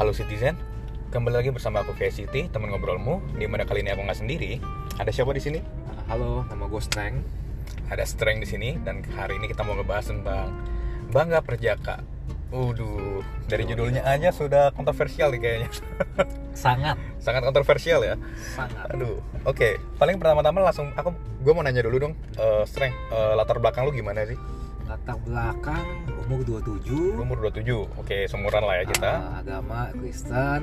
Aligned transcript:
Halo 0.00 0.16
Citizen, 0.16 0.56
kembali 1.12 1.44
lagi 1.44 1.52
bersama 1.52 1.84
aku 1.84 1.92
City, 2.08 2.48
teman 2.48 2.72
ngobrolmu. 2.72 3.20
Di 3.36 3.44
mana 3.44 3.68
kali 3.68 3.84
ini 3.84 3.92
aku 3.92 4.00
nggak 4.00 4.16
sendiri. 4.16 4.56
Ada 4.96 5.12
siapa 5.12 5.28
di 5.36 5.44
sini? 5.44 5.60
Halo, 6.08 6.40
nama 6.48 6.64
gue 6.72 6.80
Streng. 6.80 7.20
Ada 7.92 8.08
Strength 8.08 8.40
di 8.40 8.48
sini 8.48 8.68
dan 8.80 9.04
hari 9.12 9.36
ini 9.36 9.52
kita 9.52 9.60
mau 9.60 9.76
ngebahas 9.76 10.08
tentang 10.08 10.56
bangga 11.12 11.44
perjaka. 11.44 12.00
Waduh, 12.48 13.20
dari 13.44 13.68
judulnya 13.68 14.00
aja 14.08 14.32
sudah 14.32 14.72
kontroversial 14.72 15.36
nih 15.36 15.40
kayaknya. 15.44 15.70
Sangat, 16.56 16.96
Sangat 17.20 17.44
kontroversial 17.44 18.00
ya. 18.00 18.16
sangat. 18.56 18.96
Aduh, 18.96 19.20
oke. 19.44 19.76
Paling 20.00 20.16
pertama-tama 20.16 20.64
langsung 20.64 20.96
aku 20.96 21.12
gue 21.44 21.52
mau 21.52 21.60
nanya 21.60 21.84
dulu 21.84 22.08
dong, 22.08 22.16
eh 22.40 22.64
Strength, 22.64 22.96
eh, 23.12 23.32
latar 23.36 23.60
belakang 23.60 23.84
lu 23.84 23.92
gimana 23.92 24.24
sih? 24.24 24.40
Latar 24.88 25.20
belakang 25.28 25.84
umur 26.30 26.46
27, 26.62 27.18
Umur 27.18 27.36
27. 27.44 27.90
Oke, 27.98 28.16
seumuran 28.24 28.62
lah 28.62 28.78
ya 28.78 28.84
kita. 28.86 29.10
eh, 29.10 29.32
agama 29.36 29.90
Kristen, 29.92 30.60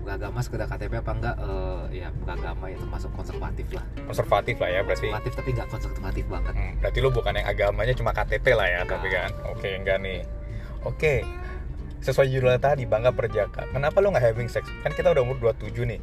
beragama 0.00 0.38
sekedar 0.40 0.68
KTP 0.68 0.92
apa 0.94 1.12
enggak? 1.14 1.36
eh, 1.38 1.82
ya 1.96 2.08
beragama 2.14 2.68
ya 2.68 2.76
termasuk 2.76 3.08
konservatif 3.10 3.64
lah. 3.72 3.84
Konservatif 4.04 4.56
lah 4.56 4.68
ya 4.68 4.80
berarti. 4.82 5.08
Konservatif 5.08 5.32
tapi 5.34 5.50
nggak 5.50 5.68
konservatif 5.68 6.24
banget. 6.26 6.52
Hmm, 6.52 6.72
berarti 6.78 6.98
lu 6.98 7.08
bukan 7.08 7.32
yang 7.34 7.46
agamanya 7.46 7.94
cuma 7.94 8.10
KTP 8.12 8.46
lah 8.52 8.68
ya, 8.68 8.78
Enggak. 8.78 8.92
tapi 8.94 9.08
kan. 9.08 9.30
Oke, 9.48 9.68
enggak 9.72 9.96
nih. 9.98 10.20
Oke. 10.84 11.14
Sesuai 12.00 12.28
judulnya 12.28 12.56
tadi, 12.56 12.84
bangga 12.84 13.12
perjaka. 13.12 13.68
Kenapa 13.68 14.00
lu 14.00 14.08
nggak 14.08 14.24
having 14.26 14.48
sex? 14.48 14.68
Kan 14.80 14.92
kita 14.92 15.12
udah 15.12 15.20
umur 15.20 15.36
27 15.38 15.84
nih. 15.86 16.00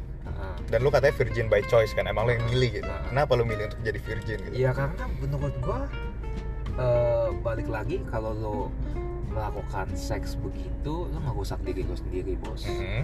Dan 0.68 0.84
lu 0.84 0.92
katanya 0.92 1.16
virgin 1.16 1.48
by 1.48 1.64
choice 1.64 1.90
kan, 1.90 2.04
emang 2.04 2.28
lu 2.28 2.36
yang 2.36 2.44
milih 2.44 2.70
gitu. 2.74 2.92
Kenapa 3.08 3.32
lu 3.34 3.42
milih 3.42 3.66
untuk 3.66 3.80
jadi 3.80 3.98
virgin 3.98 4.36
gitu? 4.42 4.54
Ya 4.54 4.70
karena 4.70 5.00
menurut 5.16 5.54
gue 5.56 5.78
eh, 6.78 7.28
balik 7.38 7.68
lagi 7.68 8.00
kalau 8.06 8.32
lo 8.32 8.56
melakukan 9.28 9.90
seks 9.92 10.34
begitu, 10.34 11.06
lo 11.06 11.18
ngerusak 11.20 11.60
diri 11.62 11.84
lo 11.84 11.94
sendiri 11.94 12.34
bos. 12.38 12.64
Mhm. 12.64 13.02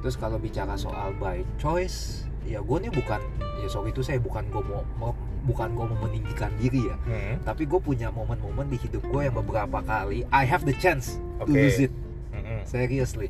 Terus 0.00 0.16
kalau 0.16 0.36
bicara 0.36 0.74
soal 0.74 1.12
by 1.14 1.44
choice, 1.56 2.24
ya 2.42 2.58
gue 2.58 2.76
nih 2.80 2.90
bukan, 2.90 3.20
ya 3.60 3.68
sorry 3.68 3.92
itu 3.92 4.00
saya 4.00 4.16
bukan 4.16 4.48
gue 4.48 4.62
mau, 4.62 4.82
mau- 4.98 5.18
bukan 5.40 5.72
gue 5.72 5.84
mau 5.86 5.98
meninggikan 6.02 6.52
diri 6.56 6.84
ya, 6.84 6.96
Mhm. 6.98 7.44
tapi 7.44 7.64
gue 7.64 7.76
punya 7.78 8.08
momen-momen 8.08 8.66
di 8.66 8.76
hidup 8.76 9.04
gue 9.04 9.20
yang 9.22 9.36
beberapa 9.36 9.80
kali 9.80 10.24
I 10.28 10.44
have 10.44 10.64
the 10.64 10.74
chance 10.74 11.20
to 11.38 11.44
Oke. 11.44 11.52
lose 11.52 11.80
it, 11.80 11.92
Mhm. 12.32 12.64
seriously. 12.64 13.28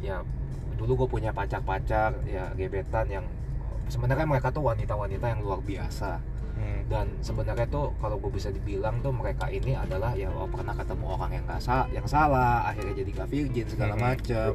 Ya 0.00 0.20
dulu 0.76 1.04
gue 1.04 1.08
punya 1.10 1.32
pacar-pacar 1.32 2.20
ya 2.24 2.52
gebetan 2.52 3.08
yang 3.08 3.24
sebenarnya 3.86 4.24
mereka 4.24 4.48
tuh 4.48 4.64
wanita-wanita 4.64 5.24
yang 5.26 5.40
luar 5.40 5.60
biasa. 5.60 6.20
Dan 6.84 7.08
sebenarnya 7.18 7.64
tuh 7.66 7.96
kalau 7.96 8.16
gue 8.16 8.28
bisa 8.30 8.48
dibilang 8.48 9.00
tuh 9.00 9.08
mereka 9.08 9.48
ini 9.48 9.72
adalah 9.72 10.12
ya 10.12 10.28
oh, 10.28 10.44
pernah 10.44 10.72
ketemu 10.72 11.04
orang 11.08 11.30
yang 11.32 11.44
nggak 11.44 11.58
sa 11.58 11.88
yang 11.88 12.04
salah 12.04 12.66
akhirnya 12.66 12.94
jadi 12.94 13.10
gak 13.14 13.28
virgin 13.28 13.66
segala 13.66 13.94
Mhm. 13.94 14.02
macem 14.02 14.52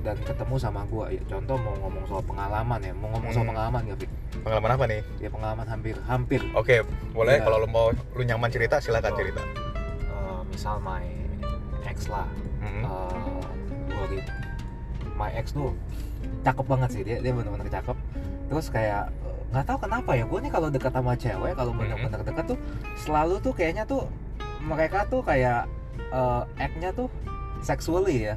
dan 0.00 0.16
ketemu 0.18 0.54
sama 0.56 0.80
gue 0.86 1.06
ya 1.12 1.22
contoh 1.26 1.56
mau 1.56 1.76
ngomong 1.78 2.04
soal 2.04 2.22
pengalaman 2.22 2.80
ya 2.80 2.92
mau 2.92 3.08
ngomong 3.10 3.30
soal 3.30 3.44
Hmm. 3.44 3.52
pengalaman 3.52 3.80
gak 3.86 3.98
Fik? 3.98 4.10
Pengalaman 4.40 4.70
apa 4.70 4.84
nih? 4.86 5.00
ya 5.18 5.28
pengalaman 5.28 5.66
hampir 5.66 5.96
hampir 6.02 6.40
Oke, 6.52 6.76
boleh 7.10 7.34
Iya. 7.34 7.42
kalau 7.42 7.56
lu 7.58 7.68
mau 7.68 7.86
lu 7.90 8.22
nyaman 8.22 8.48
cerita 8.48 8.76
silakan 8.78 9.12
cerita. 9.14 9.42
Eh, 9.42 10.40
misal 10.46 10.76
my 10.78 11.04
ex 11.84 12.04
lah 12.06 12.28
eh, 12.60 12.84
dua 13.86 14.04
gitu 14.08 14.32
my 15.14 15.30
ex 15.34 15.52
tuh 15.52 15.72
cakep 16.40 16.66
banget 16.66 16.88
sih 16.90 17.02
dia 17.02 17.16
dia 17.18 17.32
benar-benar 17.32 17.68
cakep 17.70 17.96
terus 18.46 18.66
kayak 18.68 19.08
nggak 19.50 19.64
tahu 19.64 19.78
kenapa 19.82 20.10
ya 20.14 20.24
gue 20.24 20.38
nih 20.40 20.48
kalau 20.48 20.68
dekat 20.68 20.92
sama 20.92 21.12
cewek 21.12 21.52
kalau 21.52 21.72
benar-benar 21.72 22.22
dekat 22.22 22.44
tuh 22.46 22.58
selalu 22.96 23.34
tuh 23.38 23.50
kayaknya 23.50 23.82
tuh 23.82 24.06
mereka 24.60 25.02
tuh 25.04 25.20
kayak 25.20 25.66
eh, 26.08 26.42
act-nya 26.56 26.90
tuh 26.90 27.10
sexually 27.60 28.26
ya 28.26 28.36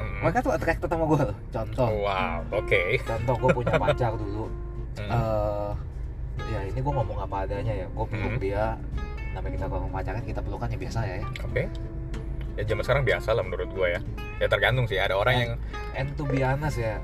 Mhm. 0.00 0.24
mereka 0.24 0.38
tuh 0.40 0.52
attracted 0.54 0.88
sama 0.88 1.04
gue 1.06 1.24
contoh 1.50 1.88
Wow, 2.00 2.40
oke. 2.52 2.82
contoh 3.02 3.34
gue 3.36 3.50
punya 3.52 3.74
pacar 3.82 4.12
dulu 4.14 4.46
Mhm. 4.96 5.10
eh 5.10 5.70
ya 6.48 6.60
ini 6.64 6.78
gue 6.78 6.92
ngomong 6.92 7.18
apa 7.20 7.44
adanya 7.44 7.74
ya 7.74 7.86
gue 7.86 8.06
peluk 8.06 8.32
Hmm. 8.32 8.40
dia 8.40 8.64
namanya 9.30 9.52
kita 9.54 9.66
ngomong 9.68 9.92
pacaran 9.92 10.22
kita 10.24 10.40
pelukan 10.40 10.66
ya 10.66 10.78
biasa 10.78 11.00
ya 11.04 11.14
ya 11.20 11.26
Oke. 11.44 11.64
Ya 12.58 12.62
zaman 12.66 12.82
sekarang 12.82 13.04
biasa 13.04 13.28
lah 13.30 13.40
menurut 13.40 13.70
gua 13.70 13.86
ya. 13.88 14.00
Ya 14.36 14.46
tergantung 14.46 14.84
sih, 14.84 14.98
ada 14.98 15.14
orang 15.14 15.34
yang 15.38 15.52
and 15.94 16.10
to 16.14 16.26
be 16.26 16.42
honest 16.42 16.76
ya 16.76 16.98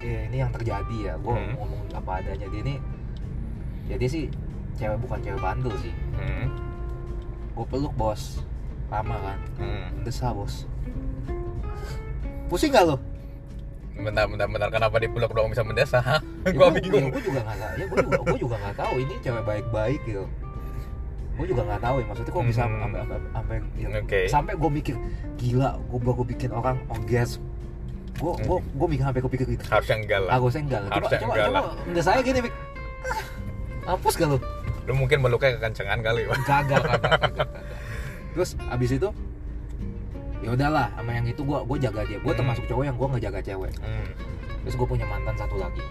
ya 0.00 0.20
ini 0.26 0.36
yang 0.38 0.50
terjadi 0.50 0.96
ya 1.02 1.14
gue 1.16 1.30
Hmm. 1.30 1.52
ngomong 1.54 1.80
apa 1.92 2.10
adanya 2.18 2.46
dia 2.46 2.60
ini 2.62 2.74
ya 3.84 3.94
dia 3.94 4.08
sih 4.08 4.24
cewek 4.74 4.96
bukan 4.98 5.18
cewek 5.20 5.38
bandel 5.38 5.74
sih 5.76 5.92
Mhm. 6.14 6.46
gue 7.52 7.66
peluk 7.66 7.92
bos 7.94 8.40
lama 8.88 9.16
kan 9.18 9.38
Mhm. 9.56 10.02
desa 10.02 10.32
bos 10.32 10.64
pusing 12.46 12.72
gak 12.72 12.82
lo? 12.84 12.98
Bentar, 13.94 14.24
bentar, 14.26 14.48
bentar. 14.48 14.72
Kenapa 14.72 14.96
dipeluk 14.96 15.28
doang 15.30 15.52
bisa 15.52 15.60
mendesa? 15.60 16.00
Hah? 16.00 16.24
Ya, 16.40 16.50
gua 16.50 16.66
gua- 16.66 16.80
bingung. 16.80 17.04
ya, 17.04 17.12
gue 17.12 17.22
juga 17.22 17.40
nggak 17.44 17.58
tahu 17.60 17.70
ya 17.70 17.84
gue 17.84 17.98
juga 18.00 18.18
gue 18.24 18.38
juga 18.40 18.56
nggak 18.56 18.76
tahu 18.80 18.94
ini 18.96 19.14
cewek 19.20 19.42
baik-baik 19.44 20.00
gitu 20.02 20.24
gue 21.30 21.46
juga 21.46 21.62
nggak 21.62 21.80
tahu 21.80 21.96
ya 21.96 22.04
maksudnya 22.04 22.32
kok 22.32 22.44
bisa 22.44 22.62
Hmm. 22.64 22.80
sampai 22.80 22.98
sampai 23.30 23.56
sampai 24.26 24.52
ya, 24.52 24.56
gue 24.56 24.70
mikir 24.72 24.94
gila 25.36 25.70
gue 25.78 26.00
baru 26.00 26.22
bikin 26.26 26.50
orang 26.50 26.76
orgasm 26.88 27.44
gue 28.20 28.32
gue 28.38 28.58
gue 28.60 28.86
mikir 28.86 29.02
sampai 29.02 29.22
kepikir 29.22 29.46
gitu 29.50 29.64
Harusnya 29.66 29.96
enggak 29.96 30.20
lah. 30.20 30.30
Harusnya 30.36 30.60
enggak 30.62 30.80
lah. 30.80 30.90
Harusnya 30.92 31.18
coba, 31.18 31.32
enggak 31.32 31.46
coba, 31.48 31.60
enggak 31.88 32.04
saya 32.04 32.20
gini, 32.20 32.38
Mik. 32.44 32.54
Ah, 33.00 33.22
Hapus 33.90 34.14
gak 34.14 34.28
lu? 34.28 34.38
Lu 34.84 34.92
mungkin 34.94 35.18
meluknya 35.18 35.56
kekencengan 35.56 35.98
kali, 36.00 36.28
Pak. 36.28 36.36
Kagak, 36.44 36.80
kagak, 36.84 37.00
kagak, 37.00 37.20
kagak. 37.24 37.48
Terus 38.30 38.50
abis 38.68 38.90
itu 38.92 39.08
ya 40.40 40.48
udahlah 40.52 40.88
sama 40.94 41.10
yang 41.12 41.26
itu 41.26 41.42
gua 41.42 41.64
gua 41.64 41.76
jaga 41.76 42.00
dia. 42.04 42.16
Gua 42.18 42.32
Hmm. 42.32 42.40
termasuk 42.40 42.64
cowok 42.64 42.84
yang 42.84 42.96
gua 42.96 43.08
ngejaga 43.10 43.40
cewek. 43.42 43.72
Hmm. 43.78 44.06
Terus 44.62 44.74
gua 44.76 44.86
punya 44.86 45.06
mantan 45.08 45.34
satu 45.34 45.56
lagi. 45.56 45.82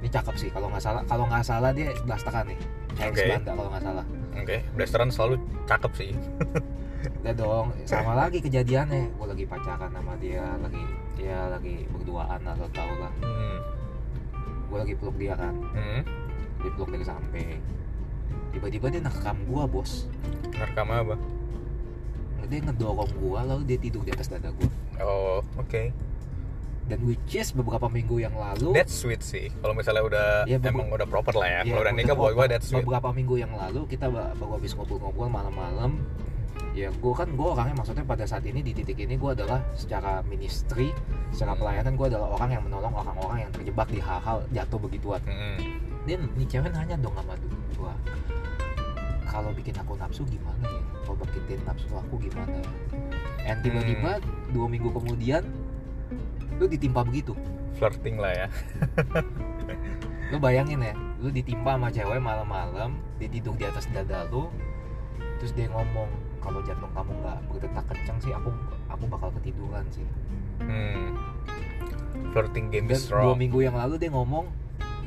Ini 0.00 0.08
cakep 0.10 0.34
sih 0.36 0.48
kalau 0.50 0.68
nggak 0.68 0.82
salah. 0.82 1.02
Kalau 1.04 1.24
nggak 1.24 1.40
salah 1.40 1.70
dia 1.70 1.92
blastakan 2.04 2.44
nih. 2.48 2.58
Chinese 2.94 3.10
Oke. 3.10 3.24
Belanda 3.24 3.50
kalau 3.52 3.70
nggak 3.70 3.84
salah. 3.84 4.04
Oke, 4.34 4.56
blasteran 4.74 5.08
selalu 5.08 5.34
cakep 5.64 5.92
sih. 5.94 6.10
Udah 7.04 7.34
dong, 7.34 7.66
sama 7.84 8.12
lagi 8.14 8.38
kejadiannya. 8.38 9.12
Gua 9.14 9.26
lagi 9.28 9.44
pacaran 9.44 9.90
sama 9.90 10.12
dia, 10.16 10.44
lagi 10.56 10.82
ya 11.16 11.48
lagi 11.48 11.84
berduaan 11.88 12.40
lah, 12.40 12.54
lo 12.54 12.68
tau 12.70 12.92
lah. 12.96 13.12
Hmm. 13.20 13.58
Gua 14.66 14.78
lagi 14.80 14.94
peluk 14.94 15.16
dia 15.16 15.34
kan, 15.34 15.54
Hmm. 15.70 16.00
dipeluk 16.58 16.88
dari 16.88 17.02
samping. 17.02 17.60
Tiba-tiba 18.50 18.86
dia 18.88 19.00
nekam 19.00 19.36
gua 19.44 19.64
bos. 19.64 20.06
Ngerekam 20.50 20.88
apa? 20.88 21.16
dia 22.44 22.60
ngedorong 22.60 23.08
gua 23.18 23.40
lalu 23.42 23.64
dia 23.64 23.80
tidur 23.80 24.04
di 24.04 24.12
atas 24.12 24.28
dada 24.28 24.52
gua 24.52 24.68
Oh, 25.00 25.40
oke. 25.56 25.88
dan 26.84 27.00
which 27.02 27.32
is 27.32 27.48
beberapa 27.50 27.88
minggu 27.88 28.20
yang 28.20 28.36
lalu 28.36 28.76
That's 28.76 28.92
sweet 28.92 29.24
sih. 29.24 29.48
Kalau 29.58 29.72
misalnya 29.72 30.04
udah 30.04 30.28
Ya, 30.44 30.60
emang 30.60 30.92
udah 30.92 31.08
proper 31.08 31.32
lah 31.32 31.48
ya. 31.48 31.58
ya, 31.58 31.72
Kalau 31.72 31.80
udah 31.82 31.94
nikah 31.96 32.12
buat 32.12 32.36
gua 32.36 32.44
that's 32.44 32.68
sweet. 32.68 32.84
beberapa 32.84 33.08
minggu 33.10 33.40
yang 33.40 33.48
lalu 33.50 33.88
kita 33.88 34.06
ba- 34.06 34.36
baru 34.36 34.60
habis 34.60 34.76
ngobrol-ngobrol 34.76 35.32
malam-malam 35.32 36.04
ya 36.74 36.90
gua 36.98 37.14
kan 37.14 37.30
gua 37.38 37.54
orangnya 37.54 37.78
maksudnya 37.78 38.02
pada 38.02 38.26
saat 38.26 38.42
ini 38.42 38.58
di 38.58 38.74
titik 38.74 38.98
ini 38.98 39.14
gua 39.14 39.30
adalah 39.32 39.62
secara 39.72 40.26
ministry 40.26 40.90
secara 41.30 41.54
Hmm. 41.54 41.60
pelayanan 41.62 41.92
gua 41.94 42.06
adalah 42.10 42.28
orang 42.34 42.50
yang 42.50 42.62
menolong 42.66 42.90
orang-orang 42.92 43.38
yang 43.46 43.52
terjebak 43.54 43.86
di 43.88 44.02
hal-hal 44.02 44.42
jatuh 44.50 44.78
begituan 44.82 45.22
Hmm. 45.22 45.58
dia 46.02 46.18
nih 46.18 46.46
cewek 46.50 46.74
nanya 46.74 46.98
dong 46.98 47.14
sama 47.14 47.38
gua 47.78 47.94
kalau 49.24 49.50
bikin 49.54 49.74
aku 49.78 49.94
nafsu 49.94 50.26
gimana 50.26 50.66
ya 50.66 50.82
kalau 51.06 51.22
bikin 51.24 51.58
nafsu 51.62 51.86
aku 51.94 52.14
gimana 52.18 52.54
ya 52.58 52.70
and 53.46 53.62
tiba-tiba 53.62 54.18
Hmm. 54.18 54.26
dua 54.50 54.66
minggu 54.66 54.90
kemudian 54.90 55.46
lu 56.58 56.66
ditimpa 56.66 57.06
begitu 57.06 57.34
Flirting 57.74 58.22
lah 58.22 58.30
ya. 58.30 58.46
lu 60.30 60.38
bayangin 60.38 60.78
ya 60.78 60.94
lu 61.18 61.30
ditimpa 61.30 61.74
sama 61.74 61.90
cewek 61.90 62.22
malam-malam 62.22 62.98
dia 63.18 63.26
tidur 63.26 63.54
di 63.54 63.66
atas 63.66 63.86
dada 63.90 64.26
lu 64.30 64.46
terus 65.38 65.50
dia 65.54 65.66
ngomong 65.66 66.06
kalau 66.44 66.60
jantung 66.60 66.92
kamu 66.92 67.12
nggak 67.16 67.38
berdetak 67.48 67.84
kencang 67.86 68.18
sih 68.20 68.30
aku 68.30 68.50
aku 68.86 69.04
bakal 69.08 69.28
ketiduran 69.34 69.84
sih 69.88 70.04
Hmm. 70.56 71.16
Flirting 72.30 72.68
game 72.68 72.86
dan 72.86 72.94
is 72.94 73.04
dua 73.04 73.16
wrong. 73.26 73.36
minggu 73.36 73.58
yang 73.60 73.74
lalu 73.74 73.94
dia 73.96 74.06
ngomong 74.08 74.46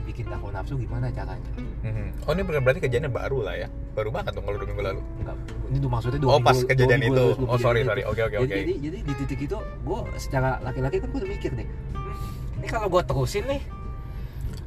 bikin 0.04 0.28
aku 0.28 0.50
nafsu 0.50 0.76
gimana 0.76 1.08
caranya 1.10 1.52
Hmm. 1.80 2.10
Oh 2.22 2.32
ini 2.32 2.42
ber- 2.42 2.60
berarti 2.60 2.82
kejadiannya 2.82 3.08
baru 3.08 3.40
lah 3.42 3.56
ya. 3.56 3.68
Baru 3.94 4.10
banget 4.10 4.34
dong 4.34 4.44
kalau 4.44 4.58
dua 4.58 4.68
minggu 4.68 4.84
lalu. 4.84 5.02
enggak 5.16 5.36
ini 5.66 5.78
tuh 5.78 5.90
maksudnya 5.90 6.20
dua 6.20 6.30
Oh 6.30 6.36
minggu 6.36 6.48
pas 6.48 6.58
dua 6.58 6.68
kejadian 6.68 7.00
minggu 7.00 7.16
itu. 7.16 7.26
lalu 7.30 7.46
Oh 7.46 7.58
sorry 7.58 7.82
sorry. 7.84 8.02
Oke 8.04 8.22
oke 8.24 8.38
oke. 8.40 8.50
jadi 8.52 8.74
jadi 8.78 8.98
di 9.00 9.14
titik 9.16 9.40
itu 9.42 9.58
gue 9.58 10.00
secara 10.18 10.50
laki-laki 10.60 10.98
kan 10.98 11.08
gue 11.08 11.20
udah 11.22 11.30
mikir 11.30 11.52
deh 11.54 11.64
"Hmm, 11.64 12.16
ini 12.58 12.68
kalau 12.68 12.88
gue 12.90 13.02
terusin 13.04 13.46
nih 13.46 13.62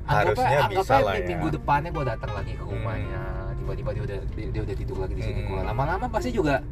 Harusnya 0.02 0.42
anggapnya, 0.58 0.58
bisa 0.72 0.80
anggapnya 0.92 0.98
lah 0.98 1.12
nih 1.12 1.20
ya. 1.20 1.28
minggu 1.28 1.48
depannya 1.52 1.90
gue 1.90 2.04
datang 2.06 2.30
lagi 2.32 2.52
ke 2.52 2.62
rumahnya 2.62 3.20
tiba-tiba 3.60 3.90
dia 3.92 4.02
udah 4.04 4.18
dia, 4.30 4.46
dia 4.48 4.62
udah 4.62 4.76
tidur 4.76 4.96
lagi 4.98 5.14
di 5.14 5.22
sini 5.22 5.40
Hmm. 5.42 5.62
lama-lama 5.62 6.06
pasti 6.06 6.30
juga 6.30 6.64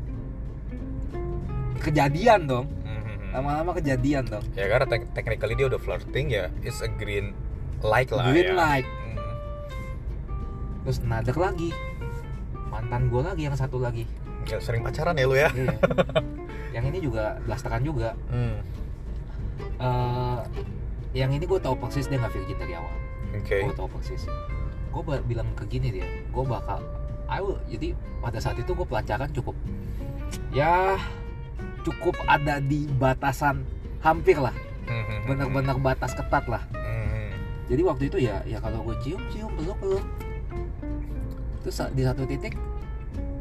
kejadian 1.78 2.40
dong 2.44 2.66
Hmm. 2.82 3.04
lama-lama 3.32 3.70
kejadian 3.72 4.24
dong 4.26 4.44
Ya 4.52 4.66
karena 4.66 4.86
tek- 4.86 5.10
technically 5.12 5.54
dia 5.54 5.66
udah 5.66 5.78
flirting 5.78 6.26
ya. 6.28 6.48
It's 6.60 6.80
a 6.80 6.90
green 6.90 7.36
light 7.80 8.08
lah 8.08 8.26
green 8.26 8.48
ya. 8.48 8.54
light 8.56 8.86
Hmm. 8.86 9.16
terus 10.82 10.98
nader 11.00 11.36
lagi 11.36 11.70
mantan 12.68 13.06
gue 13.06 13.22
lagi 13.22 13.42
yang 13.44 13.54
satu 13.54 13.78
lagi 13.78 14.04
Ya, 14.44 14.56
sering 14.58 14.80
pacaran 14.80 15.12
ya 15.12 15.24
lu 15.24 15.36
ya. 15.36 15.52
Iya. 15.52 15.76
yang 16.74 16.84
ini 16.86 16.98
juga 17.00 17.36
blasteran 17.42 17.80
juga 17.80 18.16
Hmm. 18.26 18.58
Eh, 19.76 20.38
yang 21.14 21.30
ini 21.30 21.42
gue 21.42 21.58
tau 21.58 21.74
persis 21.74 22.06
dia 22.06 22.16
nggak 22.16 22.32
virgin 22.32 22.56
dari 22.56 22.74
awal 22.74 22.94
oke 23.32 23.56
gue 23.60 23.74
tau 23.74 23.88
persis 23.88 24.22
gue 24.88 25.02
bilang 25.24 25.48
ke 25.54 25.64
gini 25.68 25.92
dia 25.92 26.06
gue 26.06 26.44
bakal 26.44 26.80
I 27.28 27.44
will 27.44 27.60
jadi 27.68 27.92
pada 28.24 28.40
saat 28.40 28.56
itu 28.56 28.72
gue 28.72 28.86
pelacakan 28.88 29.28
cukup 29.30 29.56
ya 30.50 30.96
cukup 31.84 32.16
ada 32.24 32.60
di 32.60 32.84
batasan 32.98 33.64
hampir 34.00 34.36
lah. 34.38 34.54
Mhm. 34.88 35.28
benar-benar 35.28 35.76
batas 35.76 36.16
ketat 36.16 36.48
lah. 36.48 36.64
Jadi 37.68 37.82
waktu 37.84 38.08
itu 38.08 38.16
ya 38.24 38.40
ya 38.48 38.56
kalau 38.64 38.80
gue 38.80 38.96
cium 39.04 39.20
cium 39.28 39.52
peluk 39.52 39.76
peluk 39.76 40.04
terus 41.60 41.84
di 41.92 42.00
satu 42.00 42.24
titik 42.24 42.56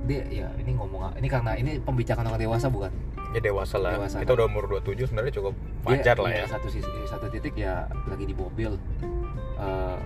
dia 0.03 0.23
ya 0.27 0.47
ini 0.59 0.75
ngomong 0.75 1.15
ini 1.15 1.27
karena 1.31 1.55
ini 1.55 1.79
pembicaraan 1.79 2.27
orang 2.27 2.39
dewasa 2.39 2.67
bukan? 2.67 2.91
Ya 3.35 3.39
dewasa 3.43 3.75
lah. 3.79 3.95
Dewasa, 3.95 4.19
kita 4.23 4.31
kan? 4.31 4.37
udah 4.39 4.45
umur 4.47 4.63
27 4.83 5.07
sebenarnya 5.11 5.33
cukup 5.35 5.53
Dia- 5.55 5.87
wajar 5.99 6.15
lah 6.19 6.31
iya, 6.31 6.43
ya. 6.43 6.47
satu 6.47 6.67
sisi 6.71 6.91
satu 7.07 7.27
titik 7.31 7.55
ya 7.55 7.87
lagi 8.07 8.23
di 8.27 8.35
mobil. 8.35 8.75
Eh, 9.59 9.97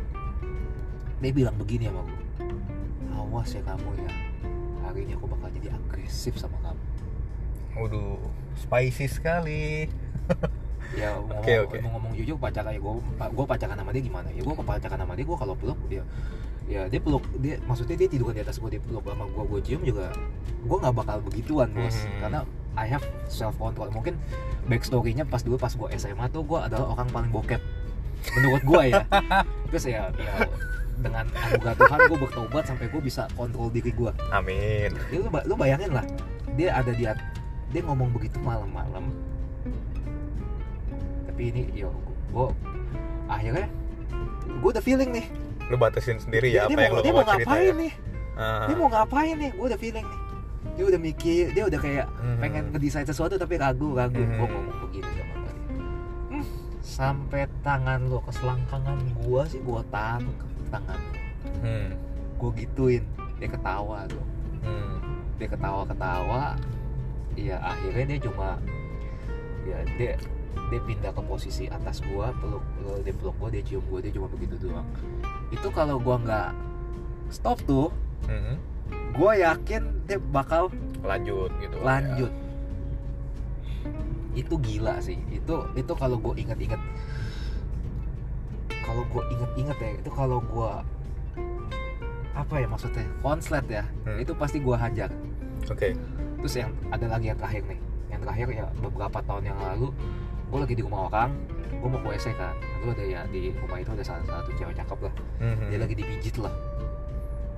dia 1.22 1.32
bilang 1.32 1.56
begini 1.56 1.86
sama 1.86 2.02
gue 2.02 2.18
awas 3.14 3.50
ya 3.54 3.62
kamu 3.62 3.90
ya. 4.02 4.12
Hari 4.82 5.00
ini 5.06 5.14
aku 5.16 5.26
bakal 5.30 5.54
jadi 5.54 5.70
agresif 5.72 6.36
sama 6.42 6.58
kamu. 6.66 6.82
Waduh, 7.78 8.20
spicy 8.58 9.06
sekali. 9.08 9.88
ya 11.00 11.16
ngomong, 11.16 11.40
Oke, 11.40 11.54
oke. 11.64 11.78
mau 11.80 11.96
ngomong 11.96 12.12
jujur 12.20 12.36
pacaran 12.36 12.76
ya 12.76 12.80
gue 12.84 12.94
gue 13.16 13.46
pacaran 13.48 13.78
sama 13.80 13.92
dia 13.96 14.04
gimana 14.04 14.28
ya? 14.34 14.42
Gue 14.44 14.56
pacaran 14.58 15.00
sama 15.00 15.14
dia 15.16 15.26
gue 15.30 15.38
kalau 15.38 15.56
peluk 15.56 15.80
dia 15.88 16.04
ya 16.70 16.88
dia 16.88 17.00
peluk 17.04 17.24
dia 17.44 17.60
maksudnya 17.68 18.00
dia 18.00 18.08
tidur 18.08 18.32
di 18.32 18.40
atas 18.44 18.60
gue 18.60 18.70
dia 18.78 18.82
peluk 18.84 19.04
sama 19.04 19.28
gue 19.28 19.44
gue 19.44 19.60
cium 19.64 19.82
juga 19.84 20.12
gue 20.64 20.78
nggak 20.78 20.96
bakal 20.96 21.18
begituan 21.24 21.72
bos. 21.72 21.96
Hmm. 21.96 22.20
karena 22.24 22.40
I 22.76 22.86
have 22.88 23.04
self 23.28 23.56
control 23.60 23.92
mungkin 23.92 24.16
backstorynya 24.72 25.28
pas 25.28 25.44
dulu 25.44 25.60
pas 25.60 25.72
gue 25.72 25.88
SMA 26.00 26.28
tuh 26.32 26.44
gue 26.48 26.60
adalah 26.60 26.96
orang 26.96 27.08
paling 27.12 27.32
bokep 27.32 27.60
menurut 28.36 28.64
gue 28.64 28.84
ya. 28.92 29.04
Terus 29.72 29.86
ya, 29.88 30.12
ya 30.16 30.34
dengan 31.02 31.26
anugerah 31.28 31.76
Tuhan 31.76 32.00
gue 32.06 32.20
bertobat 32.20 32.64
sampai 32.64 32.86
gue 32.88 33.02
bisa 33.02 33.26
kontrol 33.32 33.68
diri 33.68 33.92
gue 33.92 34.12
Amin. 34.30 34.94
Ya, 35.10 35.18
lu, 35.18 35.28
lu 35.28 35.54
bayangin 35.56 35.92
lah 35.92 36.06
dia 36.52 36.72
ada 36.74 36.92
di 36.92 37.04
dia 37.68 37.82
ngomong 37.82 38.12
begitu 38.12 38.38
malam-malam 38.40 39.10
tapi 41.26 41.42
ini 41.50 41.64
yo 41.74 41.90
gue 42.30 42.48
akhirnya 43.26 43.68
gue 44.54 44.70
udah 44.70 44.84
feeling 44.84 45.12
nih 45.12 45.28
Lu 45.68 45.80
batasin 45.80 46.20
sendiri 46.20 46.52
ya 46.52 46.68
dia, 46.68 46.76
apa 46.76 46.82
yang 46.82 46.92
mau, 46.92 47.00
lu 47.00 47.02
dia 47.02 47.14
mau 47.14 47.24
ngapain 47.26 47.64
ya. 47.66 47.74
nih 47.78 47.94
Ah. 48.32 48.64
dia 48.66 48.76
mau 48.76 48.90
ngapain 48.90 49.36
nih 49.36 49.52
gue 49.52 49.66
udah 49.66 49.80
feeling 49.80 50.04
nih 50.04 50.20
dia 50.72 50.84
udah 50.86 51.00
mikir 51.02 51.44
dia 51.52 51.64
udah 51.66 51.80
kayak 51.80 52.08
Mhm. 52.14 52.38
pengen 52.40 52.64
ngedesain 52.72 53.04
sesuatu 53.04 53.36
tapi 53.36 53.56
ragu 53.56 53.92
ragu 53.94 54.18
Mhm. 54.18 54.36
gue 54.36 54.48
ngomong 54.50 54.78
begini 54.82 55.10
sama 55.10 55.36
dia 55.38 55.54
hmm, 56.30 56.46
sampai 56.82 57.42
tangan 57.62 58.00
lo 58.06 58.20
ke 58.20 58.32
selangkangan 58.34 58.98
gue 59.18 59.42
sih 59.48 59.60
gue 59.60 59.82
tangkap 59.90 60.51
tangan 60.72 61.00
Hmm. 61.60 61.94
gue 62.36 62.52
gituin 62.58 63.04
dia 63.38 63.48
ketawa 63.48 64.08
tuh 64.08 64.26
Hmm. 64.62 64.98
dia 65.36 65.48
ketawa 65.48 65.82
ketawa 65.84 66.44
ya 67.34 67.58
akhirnya 67.58 68.06
dia 68.08 68.20
cuma 68.22 68.58
ya 69.64 69.78
dia 69.96 70.14
dia 70.68 70.82
pindah 70.82 71.12
ke 71.12 71.22
posisi 71.22 71.68
atas 71.68 72.04
gua 72.04 72.32
peluk 72.36 72.60
peluk- 72.76 73.02
dia 73.02 73.14
peluk 73.14 73.36
gua 73.38 73.50
dia 73.50 73.62
cium 73.62 73.84
gua 73.86 74.00
dia 74.00 74.12
cuma 74.12 74.28
begitu 74.28 74.56
doang 74.60 74.88
itu 75.50 75.68
kalau 75.70 75.96
gua 75.96 76.16
nggak 76.18 76.50
stop 77.30 77.60
tuh 77.62 77.88
Hmm. 78.26 78.56
gua 79.12 79.32
yakin 79.34 79.82
dia 80.04 80.20
bakal 80.22 80.70
Lanjut 81.02 81.50
gitu. 81.58 81.76
lanjut 81.82 82.32
itu 84.32 84.56
gila 84.58 84.96
sih 85.00 85.20
itu 85.30 85.56
itu 85.74 85.94
kalau 85.94 86.16
gue 86.18 86.34
inget-inget 86.38 86.80
kalau 88.82 89.04
gue 89.06 89.24
inget-inget 89.30 89.78
ya 89.78 89.90
itu 89.96 90.10
kalau 90.10 90.40
gue 90.40 90.72
apa 92.32 92.56
ya 92.56 92.68
maksudnya 92.68 93.06
konslet 93.20 93.66
ya 93.68 93.84
Hmm. 94.04 94.18
itu 94.18 94.32
pasti 94.34 94.58
gue 94.58 94.74
hajar. 94.74 95.12
Oke. 95.68 95.94
terus 96.42 96.58
yang 96.58 96.74
ada 96.90 97.06
lagi 97.06 97.30
yang 97.30 97.38
terakhir 97.38 97.62
nih 97.64 97.78
yang 98.10 98.18
terakhir 98.20 98.48
ya 98.50 98.66
beberapa 98.76 99.22
tahun 99.22 99.44
yang 99.46 99.58
lalu 99.62 99.94
gue 100.50 100.60
lagi 100.60 100.74
di 100.74 100.82
rumah 100.82 101.06
orang 101.06 101.30
gue 101.70 101.86
mau 101.86 102.02
ke 102.02 102.08
WC 102.12 102.34
kan 102.34 102.58
itu 102.58 102.90
ada 102.90 103.04
ya 103.06 103.22
di 103.30 103.54
rumah 103.54 103.78
itu 103.78 103.94
ada 103.94 104.02
salah 104.02 104.26
satu 104.26 104.50
cewek 104.52 104.74
cakep 104.74 105.00
lah 105.02 105.14
Mhm. 105.38 105.70
dia 105.70 105.78
lagi 105.78 105.94
dipijit 105.94 106.36
lah 106.38 106.50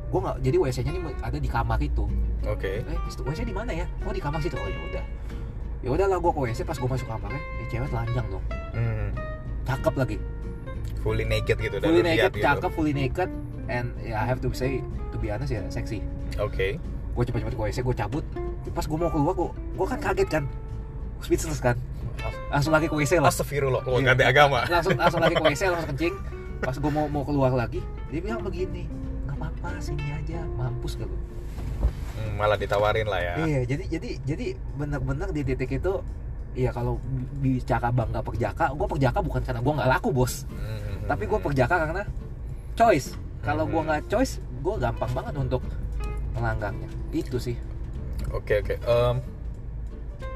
gue 0.06 0.20
nggak 0.20 0.36
jadi 0.42 0.58
WC 0.60 0.78
nya 0.84 0.92
nih 0.94 1.16
ada 1.18 1.38
di 1.38 1.48
kamar 1.48 1.80
itu 1.80 2.04
Oke. 2.44 2.84
eh 2.84 2.98
WC 3.24 3.40
di 3.42 3.56
mana 3.56 3.72
ya 3.72 3.88
oh 4.04 4.12
di 4.12 4.20
kamar 4.20 4.44
situ 4.44 4.54
oh 4.54 4.68
ya 4.68 4.80
udah 4.92 5.06
ya 5.80 5.90
udahlah 5.90 6.18
gue 6.20 6.32
ke 6.34 6.40
WC 6.44 6.60
pas 6.62 6.76
gue 6.76 6.90
masuk 6.92 7.08
kamarnya 7.08 7.40
ya 7.40 7.66
cewek 7.72 7.88
telanjang 7.88 8.28
dong 8.30 8.46
Hmm. 8.76 9.08
cakep 9.64 9.94
lagi 9.96 10.18
Fully 11.00 11.24
naked 11.24 11.58
gitu 11.58 11.76
dan 11.76 11.86
fully 11.86 12.02
lihat 12.02 12.32
naked 12.32 12.32
gitu. 12.34 12.46
cakep 12.46 12.72
fully 12.72 12.94
naked 12.94 13.30
and 13.66 13.92
ya 14.00 14.16
I 14.18 14.26
have 14.26 14.40
to 14.40 14.50
say 14.52 14.80
to 15.10 15.18
be 15.18 15.28
honest 15.28 15.50
ya 15.50 15.64
seksi 15.68 16.00
Oke. 16.36 16.80
gue 17.14 17.24
cepet-cepet 17.24 17.54
ke 17.54 17.62
WC 17.62 17.78
gue 17.82 17.96
cabut 17.96 18.26
pas 18.70 18.82
gue 18.82 18.96
mau 18.96 19.08
keluar 19.08 19.34
gue 19.34 19.48
gue 19.52 19.86
kan 19.86 20.00
kaget 20.02 20.30
kan 20.30 20.44
speechless 21.20 21.60
kan 21.60 21.76
langsung 22.50 22.72
lagi 22.72 22.86
ke 22.86 22.94
WC 22.94 23.18
lah 23.18 23.28
Astagfirullah, 23.28 23.82
lu 23.82 23.98
Iya. 23.98 24.06
ganti 24.10 24.24
agama. 24.24 24.64
langsung 24.66 24.96
langsung 24.96 25.20
lagi 25.20 25.34
ke 25.34 25.44
WC 25.44 25.62
langsung 25.72 25.90
kencing 25.92 26.16
pas 26.58 26.74
gue 26.74 26.88
mau 26.90 27.06
mau 27.06 27.22
keluar 27.22 27.52
lagi 27.52 27.84
dia 28.08 28.20
bilang 28.20 28.40
begini 28.40 28.88
nggak 29.24 29.36
apa-apa 29.36 29.76
sini 29.78 30.08
aja 30.10 30.40
mampus 30.50 30.96
gak 30.96 31.06
lu 31.06 31.18
Hmm, 32.14 32.38
malah 32.38 32.56
ditawarin 32.56 33.04
lah 33.04 33.20
ya. 33.20 33.34
iya 33.42 33.60
jadi 33.66 33.84
jadi 33.90 34.10
jadi 34.24 34.46
bener-bener 34.74 35.28
di 35.30 35.42
titik 35.44 35.76
itu 35.76 36.00
Iya 36.54 36.70
kalau 36.70 37.02
bicara 37.40 37.90
bangga 37.90 38.22
perjaka, 38.22 38.70
gue 38.72 38.88
perjaka 38.88 39.20
bukan 39.20 39.42
karena 39.42 39.60
gue 39.60 39.74
nggak 39.74 39.90
laku 39.90 40.10
bos, 40.10 40.46
Hmm. 40.46 41.10
tapi 41.10 41.26
gue 41.26 41.40
perjaka 41.40 41.82
karena 41.82 42.06
choice. 42.74 43.18
Kalau 43.42 43.66
gue 43.66 43.76
Hmm. 43.76 43.90
nggak 43.90 44.06
choice, 44.06 44.38
gue 44.62 44.76
gampang 44.78 45.12
banget 45.12 45.34
untuk 45.36 45.62
melanggarnya. 46.32 46.88
Itu 47.10 47.42
sih. 47.42 47.58
Oke 48.30 48.62
oke. 48.62 48.78
Em, 48.78 49.16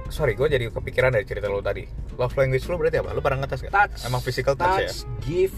sorry, 0.07 0.33
gue 0.33 0.47
jadi 0.47 0.69
kepikiran 0.69 1.09
dari 1.09 1.23
cerita 1.23 1.47
lo 1.47 1.61
tadi. 1.61 1.85
Love 2.13 2.33
language 2.35 2.65
lo 2.65 2.75
berarti 2.75 2.97
apa? 2.97 3.13
Lo 3.13 3.21
pernah 3.21 3.45
ngetes 3.45 3.61
gak? 3.61 3.71
Touch. 3.71 3.97
Emang 4.03 4.21
physical 4.21 4.53
touch, 4.53 4.81
ya? 4.81 4.89
give, 5.21 5.53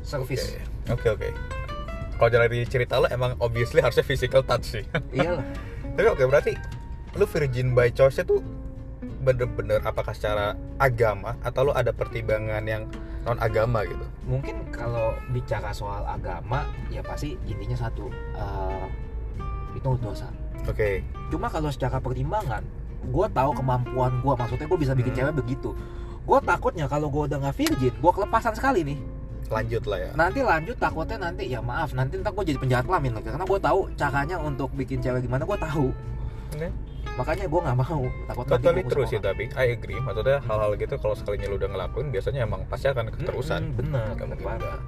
service. 0.00 0.56
Oke 0.88 1.08
oke. 1.08 1.28
Kalau 2.16 2.30
dari 2.30 2.64
cerita 2.64 2.96
lo 2.96 3.06
emang 3.06 3.36
obviously 3.36 3.80
harusnya 3.80 4.02
physical 4.02 4.40
touch 4.40 4.64
sih. 4.70 4.84
Iya 5.12 5.36
lah. 5.36 5.44
Tapi 5.94 6.08
oke 6.08 6.24
berarti 6.24 6.52
lo 7.12 7.24
virgin 7.24 7.72
by 7.72 7.90
choice 7.90 8.16
itu 8.18 8.40
bener-bener 9.00 9.80
apakah 9.82 10.12
secara 10.12 10.56
agama 10.76 11.36
atau 11.40 11.68
lo 11.68 11.72
ada 11.72 11.92
pertimbangan 11.92 12.64
yang 12.64 12.84
non 13.24 13.36
agama 13.40 13.84
gitu? 13.84 14.04
Mungkin 14.28 14.72
kalau 14.72 15.16
bicara 15.32 15.72
soal 15.72 16.04
agama, 16.04 16.68
ya 16.88 17.04
pasti 17.04 17.36
intinya 17.44 17.76
satu, 17.76 18.08
eh, 18.12 18.86
itu 19.76 19.88
dosa. 20.00 20.28
Oke. 20.68 21.04
Cuma 21.32 21.48
kalau 21.48 21.72
secara 21.72 22.00
pertimbangan, 22.00 22.64
gue 23.00 23.26
tahu 23.32 23.50
kemampuan 23.56 24.20
gue, 24.20 24.34
maksudnya 24.36 24.66
gue 24.68 24.80
bisa 24.80 24.92
bikin 24.92 25.12
Hmm. 25.16 25.20
cewek 25.24 25.34
begitu. 25.40 25.70
Gue 26.24 26.38
takutnya 26.44 26.86
kalau 26.86 27.08
gue 27.08 27.26
udah 27.32 27.38
nggak 27.40 27.56
virgin, 27.56 27.94
gue 27.96 28.12
kelepasan 28.12 28.52
sekali 28.52 28.84
nih. 28.84 28.98
Lanjut 29.50 29.82
lah 29.88 29.98
ya. 29.98 30.10
Nanti 30.14 30.40
lanjut 30.46 30.76
takutnya 30.78 31.18
nanti 31.18 31.50
ya 31.50 31.58
maaf, 31.58 31.90
nanti 31.90 32.20
ntar 32.22 32.30
gue 32.30 32.44
jadi 32.54 32.60
penjahat 32.60 32.86
kelamin 32.86 33.18
lagi. 33.18 33.34
Karena 33.34 33.46
gue 33.48 33.58
tahu 33.58 33.80
caranya 33.98 34.36
untuk 34.38 34.70
bikin 34.76 35.02
cewek 35.02 35.26
gimana, 35.26 35.42
gue 35.42 35.58
tahu. 35.58 35.88
Makanya 37.20 37.44
gue 37.52 37.60
nggak 37.60 37.76
mau 37.76 38.00
takut 38.32 38.44
Totally 38.48 38.82
true 38.88 39.04
musuh 39.04 39.12
sih 39.12 39.20
tapi 39.20 39.44
I 39.52 39.76
agree. 39.76 40.00
Maksudnya 40.00 40.40
hal-hal 40.40 40.72
gitu 40.80 40.96
kalau 40.96 41.12
sekalinya 41.12 41.52
lu 41.52 41.56
udah 41.60 41.68
ngelakuin 41.68 42.08
biasanya 42.08 42.48
emang 42.48 42.64
pasti 42.64 42.88
akan 42.88 43.12
keterusan. 43.12 43.76
Mm-mm, 43.76 43.76
bener, 43.76 44.04
bener 44.16 44.26
mungkin 44.32 44.46
enggak. 44.56 44.80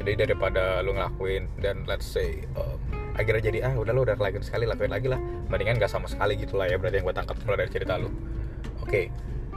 Jadi 0.00 0.12
daripada 0.16 0.80
lu 0.80 0.96
ngelakuin 0.96 1.44
dan 1.60 1.84
let's 1.84 2.08
say 2.08 2.40
um, 2.56 2.80
akhirnya 3.20 3.52
jadi 3.52 3.58
ah 3.68 3.76
udah 3.76 3.92
lu 3.92 4.00
udah 4.08 4.16
ngelakuin 4.16 4.40
sekali 4.40 4.64
lakuin 4.64 4.96
lagi 4.96 5.12
lah. 5.12 5.20
Mendingan 5.52 5.76
gak 5.76 5.92
sama 5.92 6.08
sekali 6.08 6.40
gitu 6.40 6.56
lah 6.56 6.72
ya 6.72 6.80
berarti 6.80 7.04
yang 7.04 7.06
gue 7.06 7.16
tangkap 7.20 7.36
mulai 7.44 7.68
dari 7.68 7.70
cerita 7.76 8.00
lu. 8.00 8.08
Oke. 8.80 9.12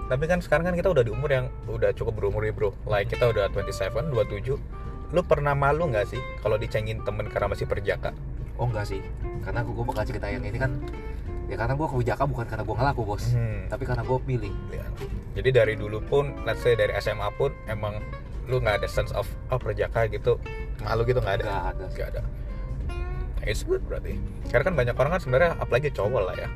Tapi 0.07 0.23
kan 0.27 0.39
sekarang 0.43 0.67
kan 0.67 0.75
kita 0.75 0.91
udah 0.91 1.03
di 1.07 1.11
umur 1.15 1.31
yang 1.31 1.47
udah 1.71 1.95
cukup 1.95 2.19
berumur 2.19 2.43
nih 2.43 2.51
bro. 2.51 2.75
Like 2.83 3.07
kita 3.07 3.31
udah 3.31 3.47
27, 3.55 4.11
27. 4.11 5.15
Lu 5.15 5.21
pernah 5.23 5.55
malu 5.55 5.87
nggak 5.87 6.11
sih 6.11 6.19
kalau 6.43 6.59
dicengin 6.59 6.99
temen 7.07 7.31
karena 7.31 7.47
masih 7.55 7.63
perjaka? 7.63 8.11
Oh 8.57 8.67
enggak 8.67 8.89
sih, 8.89 9.05
karena 9.45 9.61
gue 9.61 9.85
bakal 9.85 10.03
cerita 10.03 10.27
yang 10.33 10.41
ini 10.41 10.57
kan 10.57 10.81
ya 11.47 11.55
karena 11.55 11.73
gue 11.73 11.87
kebijakan 11.87 12.27
bukan 12.27 12.45
karena 12.45 12.63
gue 12.63 12.75
ngelaku 12.75 13.01
bos, 13.03 13.23
Hmm. 13.31 13.67
tapi 13.67 13.83
karena 13.83 14.03
gue 14.03 14.19
pilih. 14.19 14.53
Ya. 14.69 14.85
Jadi 15.39 15.49
dari 15.51 15.73
dulu 15.75 16.03
pun, 16.03 16.35
let's 16.43 16.59
say 16.59 16.75
dari 16.75 16.91
SMA 16.97 17.31
pun 17.35 17.55
emang 17.65 18.03
lu 18.47 18.59
nggak 18.59 18.83
ada 18.83 18.87
sense 18.87 19.11
of 19.11 19.27
oh 19.47 19.59
perjaka 19.59 20.07
gitu, 20.07 20.39
malu 20.79 21.03
gitu 21.03 21.19
nggak 21.19 21.39
ada. 21.39 21.43
Nggak 21.43 21.65
ada. 21.71 21.85
Nggak 21.91 22.07
ada. 22.11 22.21
It's 23.43 23.63
good 23.63 23.79
berarti. 23.87 24.19
Karena 24.51 24.63
kan 24.67 24.75
banyak 24.75 24.95
orang 24.95 25.11
kan 25.15 25.21
sebenarnya 25.23 25.51
apalagi 25.55 25.87
cowok 25.89 26.21
lah 26.27 26.35
ya, 26.35 26.47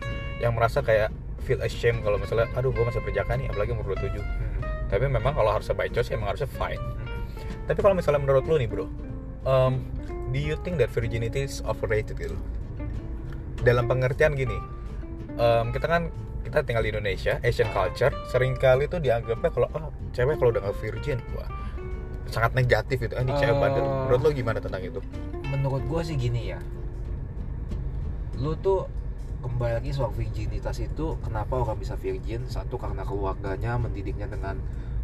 yang 0.44 0.52
merasa 0.56 0.84
kayak 0.84 1.08
feel 1.42 1.60
ashamed 1.64 2.04
kalau 2.04 2.20
misalnya, 2.20 2.52
aduh 2.52 2.70
gue 2.70 2.84
masih 2.84 3.00
perjaka 3.00 3.34
nih, 3.34 3.48
apalagi 3.48 3.72
umur 3.72 3.96
27 3.96 4.20
Hmm. 4.20 4.60
Tapi 4.92 5.08
memang 5.08 5.32
kalau 5.32 5.56
harusnya 5.56 5.72
by 5.72 5.88
choice 5.88 6.12
emang 6.12 6.36
harusnya 6.36 6.52
fine. 6.52 6.80
Hmm. 6.80 7.08
Tapi 7.72 7.80
kalau 7.80 7.96
misalnya 7.96 8.20
menurut 8.20 8.44
lu 8.44 8.60
nih 8.60 8.68
bro, 8.68 8.86
um, 9.48 9.80
do 10.30 10.40
you 10.40 10.60
think 10.62 10.76
that 10.76 10.92
virginity 10.92 11.48
is 11.48 11.64
overrated 11.64 12.20
gitu? 12.20 12.36
Dalam 13.62 13.86
pengertian 13.86 14.34
gini, 14.34 14.58
um, 15.36 15.66
kita 15.70 15.86
kan 15.86 16.02
kita 16.42 16.66
tinggal 16.66 16.82
di 16.82 16.90
Indonesia 16.90 17.38
Asian 17.40 17.70
culture 17.70 18.12
sering 18.28 18.58
kali 18.58 18.90
tuh 18.90 18.98
dianggapnya 18.98 19.50
kalau 19.50 19.68
oh 19.72 19.92
cewek 20.12 20.36
kalau 20.36 20.50
udah 20.50 20.62
nggak 20.64 20.78
virgin 20.80 21.20
wah 21.32 21.48
sangat 22.28 22.56
negatif 22.56 22.98
itu 22.98 23.14
ah 23.14 23.22
ini 23.22 23.32
cewek 23.36 23.54
Eh. 23.54 23.60
bandel 23.60 23.84
menurut 23.84 24.20
lo 24.20 24.30
gimana 24.32 24.58
tentang 24.58 24.82
itu? 24.82 25.00
Menurut 25.46 25.84
gue 25.84 26.02
sih 26.02 26.16
gini 26.16 26.50
ya. 26.50 26.60
Lu 28.40 28.56
tuh 28.56 28.88
kembali 29.42 29.74
lagi 29.78 29.92
soal 29.92 30.14
virginitas 30.14 30.80
itu 30.80 31.20
kenapa 31.20 31.60
orang 31.60 31.76
bisa 31.76 32.00
virgin? 32.00 32.48
Satu 32.48 32.80
karena 32.80 33.04
keluarganya 33.04 33.76
mendidiknya 33.76 34.32
dengan 34.32 34.58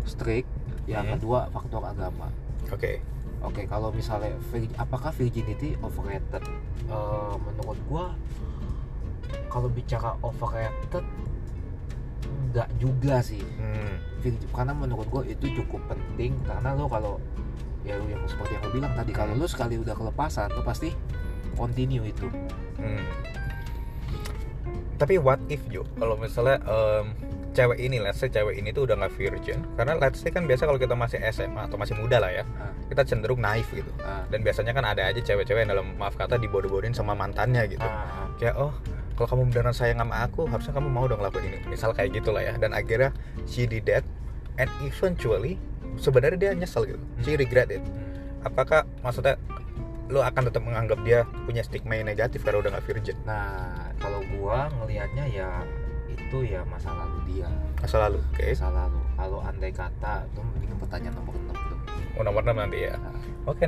strict. 0.07 0.48
Yang 0.88 1.03
Hmm. 1.03 1.13
kedua 1.19 1.39
faktor 1.51 1.84
agama. 1.84 2.31
Oke. 2.72 3.03
Oke 3.43 3.67
kalau 3.67 3.91
misalnya 3.91 4.31
apakah 4.79 5.12
virginity 5.12 5.75
overrated? 5.84 6.41
Eh, 6.88 7.36
menurut 7.38 7.79
gua 7.86 8.15
kalau 9.57 9.67
bicara 9.67 10.13
overrated 10.21 11.01
nggak 12.53 12.69
juga 12.77 13.19
sih 13.19 13.41
hmm. 13.41 14.05
Karena 14.51 14.75
menurut 14.75 15.07
gue 15.07 15.31
itu 15.31 15.57
cukup 15.57 15.79
penting 15.87 16.35
karena 16.43 16.75
lo 16.75 16.85
kalau 16.85 17.17
ya 17.81 17.95
lu 17.95 18.05
yang 18.07 18.21
seperti 18.27 18.59
yang 18.59 18.63
lo 18.67 18.71
bilang 18.71 18.91
tadi 18.93 19.11
kalau 19.11 19.33
lo 19.33 19.47
sekali 19.47 19.79
udah 19.79 19.95
kelepasan 19.95 20.51
lo 20.51 20.61
pasti 20.61 20.93
continue 21.55 22.05
itu 22.05 22.29
Hmm. 22.77 23.01
Tapi 24.97 25.17
what 25.17 25.37
if 25.47 25.61
Jo, 25.69 25.85
kalau 25.93 26.13
misalnya 26.13 26.57
em, 26.65 27.13
cewek 27.53 27.77
ini, 27.77 27.97
let's 27.97 28.17
say 28.17 28.29
cewek 28.29 28.53
ini 28.53 28.69
tuh 28.69 28.85
udah 28.85 28.97
nggak 28.97 29.13
virgin, 29.13 29.61
karena 29.73 29.93
let's 29.93 30.17
say 30.17 30.29
kan 30.29 30.45
biasa 30.45 30.65
kalau 30.65 30.77
kita 30.77 30.93
masih 30.93 31.17
SMA 31.29 31.69
atau 31.69 31.77
masih 31.77 31.93
muda 31.93 32.17
lah 32.17 32.33
ya, 32.33 32.45
Ah. 32.57 32.73
kita 32.89 33.05
cenderung 33.05 33.37
naif 33.37 33.69
gitu. 33.69 33.89
Ah. 34.01 34.25
Dan 34.29 34.41
biasanya 34.41 34.73
kan 34.73 34.85
ada 34.85 35.05
aja 35.05 35.21
cewek-cewek 35.21 35.65
yang 35.65 35.73
dalam 35.73 35.93
maaf 35.97 36.17
kata 36.17 36.37
dibodoh-bodohin 36.37 36.97
sama 36.97 37.13
mantannya 37.13 37.65
gitu. 37.69 37.81
Ah, 37.81 38.25
Kayak 38.37 38.57
oh 38.57 38.73
kalau 39.17 39.27
kamu 39.33 39.41
beneran 39.50 39.74
sayang 39.74 39.97
sama 39.97 40.24
aku, 40.24 40.45
harusnya 40.45 40.77
kamu 40.77 40.88
mau 40.93 41.09
dong 41.09 41.19
lakuin 41.19 41.50
ini. 41.50 41.59
Misal 41.65 41.91
kayak 41.91 42.13
gitulah 42.13 42.45
ya. 42.45 42.53
Dan 42.55 42.71
akhirnya 42.71 43.09
she 43.50 43.65
did 43.65 43.89
that, 43.89 44.05
and 44.62 44.69
eventually 44.86 45.57
sebenarnya 45.97 46.38
dia 46.38 46.51
nyesel 46.53 46.86
gitu. 46.86 47.01
She 47.25 47.33
regret 47.33 47.74
it. 47.74 47.81
hmm. 47.81 48.45
Apakah 48.45 48.86
maksudnya 49.01 49.41
lo 50.07 50.24
akan 50.24 50.47
tetap 50.47 50.63
menganggap 50.63 51.03
dia 51.03 51.27
punya 51.43 51.59
stigma 51.59 52.00
yang 52.00 52.07
negatif 52.07 52.39
karena 52.39 52.63
udah 52.63 52.71
nggak 52.79 52.86
virgin? 52.88 53.17
nah 53.27 53.75
kalau 54.00 54.24
gua 54.39 54.71
ngelihatnya 54.79 55.27
ya 55.27 55.51
itu 56.07 56.47
ya 56.47 56.63
masa 56.63 56.95
lalu 56.95 57.17
dia 57.27 57.51
Masa 57.83 58.07
lalu, 58.07 58.24
oke. 58.24 58.39
masa 58.47 58.71
lalu 58.71 59.00
kalau 59.19 59.39
andai 59.43 59.71
kata 59.75 60.24
itu 60.24 60.39
mendingan 60.39 60.79
pertanyaan 60.79 61.12
nomor 61.19 61.36
6 61.36 61.51
tuh 61.51 61.79
Oh, 62.17 62.24
nomor 62.24 62.41
6 62.41 62.55
nanti 62.55 62.88
ya. 62.88 62.95
Ah. 62.95 63.13
Oke, 63.51 63.67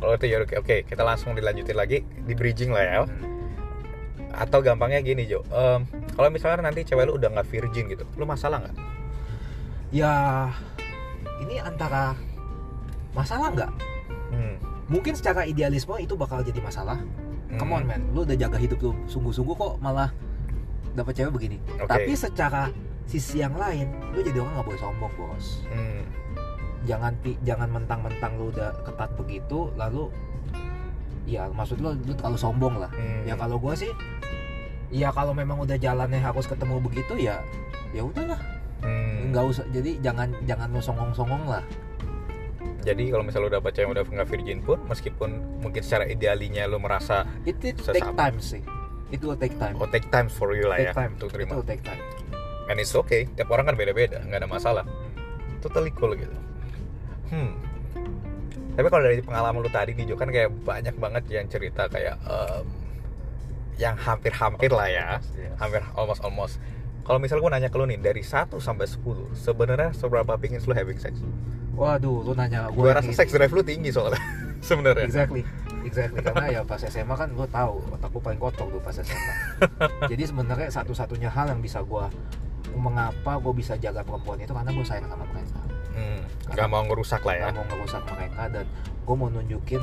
kalau 0.00 0.12
itu 0.16 0.26
ya 0.26 0.36
oke. 0.40 0.54
Oke, 0.58 0.76
kita 0.82 1.02
langsung 1.04 1.36
dilanjutin 1.36 1.76
lagi 1.76 2.00
di 2.02 2.32
bridging 2.34 2.72
lah 2.72 2.82
ya. 2.82 2.98
Hmm. 3.04 3.33
Atau 4.34 4.60
gampangnya 4.60 4.98
gini 4.98 5.24
Jo, 5.24 5.40
Em, 5.48 5.86
kalau 6.12 6.28
misalnya 6.28 6.66
nanti 6.66 6.82
cewek 6.82 7.06
lu 7.06 7.14
udah 7.14 7.30
nggak 7.30 7.46
virgin 7.46 7.86
gitu, 7.86 8.04
lu 8.14 8.24
masalah 8.24 8.60
nggak? 8.60 8.76
ya 9.90 10.50
ini 11.38 11.62
antara 11.62 12.18
masalah 13.14 13.54
nggak 13.54 13.70
Hmm. 14.34 14.58
mungkin 14.90 15.14
secara 15.14 15.46
idealisme 15.46 15.94
itu 15.96 16.18
bakal 16.18 16.42
jadi 16.42 16.58
masalah 16.58 16.98
come 17.54 17.70
on 17.72 17.86
man 17.86 18.02
lu 18.10 18.26
udah 18.26 18.34
jaga 18.34 18.58
hidup 18.58 18.82
lu 18.82 18.90
sungguh-sungguh 19.06 19.54
kok 19.54 19.78
malah 19.78 20.10
dapat 20.92 21.14
cewek 21.14 21.30
begini 21.30 21.62
Oke. 21.78 21.86
tapi 21.86 22.12
secara 22.12 22.74
sisi 23.06 23.38
yang 23.38 23.54
lain 23.54 23.86
lu 24.10 24.26
jadi 24.26 24.42
orang 24.42 24.50
nggak 24.52 24.66
boleh 24.66 24.80
sombong 24.82 25.12
bos 25.14 25.62
Hmm. 25.70 26.02
jangan 26.82 27.14
jangan 27.46 27.70
mentang-mentang 27.70 28.34
lu 28.34 28.50
udah 28.50 28.74
ketat 28.82 29.14
begitu 29.14 29.70
lalu 29.78 30.10
ya 31.24 31.48
maksud 31.48 31.78
lu 31.78 31.96
lu 31.98 32.12
terlalu 32.12 32.36
sombong 32.36 32.76
lah 32.76 32.90
Hmm. 32.90 33.24
ya 33.24 33.34
kalau 33.34 33.56
gua 33.56 33.72
sih 33.72 33.88
ya 34.88 35.08
kalau 35.10 35.32
memang 35.32 35.58
udah 35.58 35.74
jalannya 35.74 36.18
harus 36.18 36.44
ketemu 36.44 36.78
begitu 36.78 37.16
ya 37.16 37.40
ya 37.90 38.02
udahlah 38.02 38.38
Hmm. 38.80 39.32
nggak 39.32 39.44
usah 39.46 39.64
jadi 39.68 39.96
jangan 39.98 40.28
jangan 40.44 40.68
lu 40.68 40.78
songong-songong 40.78 41.44
lah 41.46 41.64
Jadi 42.84 43.08
kalau 43.08 43.24
misalnya 43.24 43.48
lu 43.48 43.52
dapet 43.54 43.70
cewek 43.72 43.82
yang 43.82 43.92
udah 43.96 44.04
nggak 44.04 44.28
virgin 44.28 44.60
pun, 44.60 44.76
meskipun 44.84 45.30
mungkin 45.58 45.80
secara 45.80 46.04
idealinya 46.04 46.68
lu 46.68 46.76
merasa 46.76 47.24
it, 47.42 47.56
it 47.64 47.80
take 47.80 48.04
time 48.12 48.36
sih 48.36 48.60
it 49.08 49.24
will 49.24 49.32
take 49.34 49.56
time 49.56 49.72
oh 49.80 49.88
take 49.88 50.04
time 50.10 50.28
for 50.28 50.52
you 50.52 50.68
lah 50.68 50.76
ya 50.76 50.92
take 50.92 51.00
time 51.00 51.12
untuk 51.16 51.32
it 51.32 51.48
terima. 51.48 51.52
will 51.56 51.64
take 51.64 51.80
time 51.80 51.96
And 52.64 52.76
it's 52.76 52.92
okay, 52.92 53.24
tiap 53.30 53.48
orang 53.48 53.68
kan 53.68 53.76
beda-beda, 53.76 54.20
nggak 54.20 54.40
ada 54.40 54.48
masalah. 54.48 54.84
Totally 55.60 55.92
cool 55.92 56.16
gitu. 56.16 56.32
Hmm. 57.28 57.60
Tapi 58.74 58.86
kalau 58.86 59.02
dari 59.02 59.18
pengalaman 59.18 59.58
lu 59.58 59.68
tadi 59.68 59.92
nih 59.92 60.04
Jo 60.04 60.14
kan 60.14 60.26
kayak 60.26 60.50
banyak 60.60 60.94
banget 60.94 61.24
yang 61.28 61.46
cerita 61.46 61.86
kayak 61.86 62.18
em, 62.20 62.66
yang 63.74 63.94
hampir-hampir 63.96 64.68
lah 64.68 64.86
ya, 64.86 65.08
Yes. 65.30 65.54
hampir 65.56 65.82
almost 65.92 66.20
almost. 66.20 66.54
Kalau 67.02 67.18
misal 67.18 67.36
gue 67.36 67.48
nanya 67.48 67.68
ke 67.68 67.76
lu 67.76 67.84
nih 67.84 67.98
dari 67.98 68.20
1 68.20 68.56
sampai 68.56 68.86
10, 68.86 69.02
sebenarnya 69.32 69.92
seberapa 69.92 70.34
pingin 70.34 70.58
lu 70.60 70.72
having 70.72 70.96
sex? 70.96 71.18
waduh 71.74 72.22
lu 72.22 72.32
nanya 72.32 72.70
Gue 72.70 72.86
gua 72.86 72.94
rasa 72.94 73.10
ini- 73.10 73.18
sex 73.18 73.28
drive 73.28 73.50
lu 73.50 73.58
tinggi 73.60 73.90
soalnya 73.90 74.14
sebenarnya. 74.62 75.02
exactly 75.04 75.42
exactly 75.82 76.22
karena 76.22 76.46
ya 76.48 76.62
pas 76.62 76.78
SMA 76.78 77.10
kan 77.12 77.26
lu 77.28 77.42
tahu 77.44 77.82
otak 77.90 78.08
gua 78.08 78.22
paling 78.22 78.38
kotor 78.38 78.66
tuh 78.68 78.78
pas 78.78 78.94
SMA 78.94 79.34
jadi 80.06 80.22
sebenarnya 80.24 80.70
satu-satunya 80.70 81.26
hal 81.26 81.50
yang 81.50 81.58
bisa 81.58 81.82
gua 81.82 82.06
mengapa 82.72 83.36
gua 83.36 83.50
bisa 83.50 83.74
jaga 83.74 84.00
perempuan 84.00 84.38
itu 84.38 84.54
karena 84.54 84.70
gua 84.70 84.86
sayang 84.86 85.02
sama 85.04 85.26
mereka 85.26 85.58
Hmm, 85.94 86.20
nggak 86.50 86.68
mau 86.68 86.82
ngerusak 86.84 87.22
lah 87.22 87.34
ya. 87.34 87.44
nggak 87.48 87.56
mau 87.56 87.66
ngerusak 87.70 88.02
mereka 88.10 88.42
dan 88.50 88.66
gua 89.06 89.14
mau 89.14 89.28
nunjukin 89.30 89.82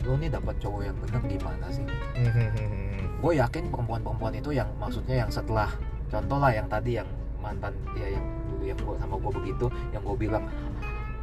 lu 0.00 0.16
nih 0.16 0.32
dapat 0.32 0.56
cowok 0.56 0.80
yang 0.80 0.96
bener 0.96 1.20
gimana 1.28 1.66
sih? 1.68 1.84
Hmm, 2.16 3.20
gue 3.20 3.32
yakin 3.36 3.68
perempuan-perempuan 3.68 4.32
itu 4.32 4.50
yang 4.56 4.72
maksudnya 4.80 5.20
yang 5.20 5.28
setelah 5.28 5.68
contoh 6.08 6.40
lah 6.40 6.56
yang 6.56 6.64
tadi 6.72 6.96
yang 6.96 7.08
mantan 7.36 7.76
dia 7.92 8.16
yang 8.16 8.24
dulu 8.48 8.64
yang 8.64 8.78
gua 8.80 8.96
sama 8.96 9.14
gue 9.20 9.32
begitu 9.44 9.66
yang 9.92 10.00
gue 10.00 10.16
bilang 10.16 10.44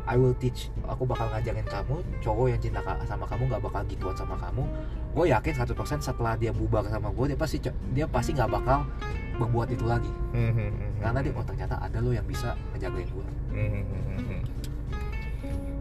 I 0.08 0.16
will 0.16 0.38
teach 0.40 0.72
aku 0.88 1.04
bakal 1.04 1.28
ngajarin 1.36 1.68
kamu 1.68 2.00
cowok 2.24 2.48
yang 2.48 2.62
cinta 2.64 2.80
sama 3.04 3.28
kamu 3.28 3.52
nggak 3.52 3.64
bakal 3.66 3.82
gituan 3.92 4.16
sama 4.16 4.40
kamu. 4.40 4.64
Gue 5.12 5.26
yakin 5.36 5.54
100% 5.68 6.00
setelah 6.00 6.40
dia 6.40 6.56
bubar 6.56 6.88
sama 6.88 7.12
gue 7.12 7.36
dia 7.36 7.38
pasti 7.38 7.60
dia 7.92 8.08
pasti 8.08 8.32
nggak 8.32 8.48
bakal 8.48 8.88
berbuat 9.36 9.68
itu 9.76 9.84
lagi. 9.84 10.08
Hmm, 10.32 10.87
karena 10.98 11.20
dia 11.20 11.32
oh 11.32 11.44
ternyata 11.44 11.76
ada 11.78 11.98
lo 11.98 12.10
yang 12.10 12.24
bisa 12.24 12.54
ngejagain 12.72 13.06
gue 13.06 13.28
Hmm, 13.50 14.44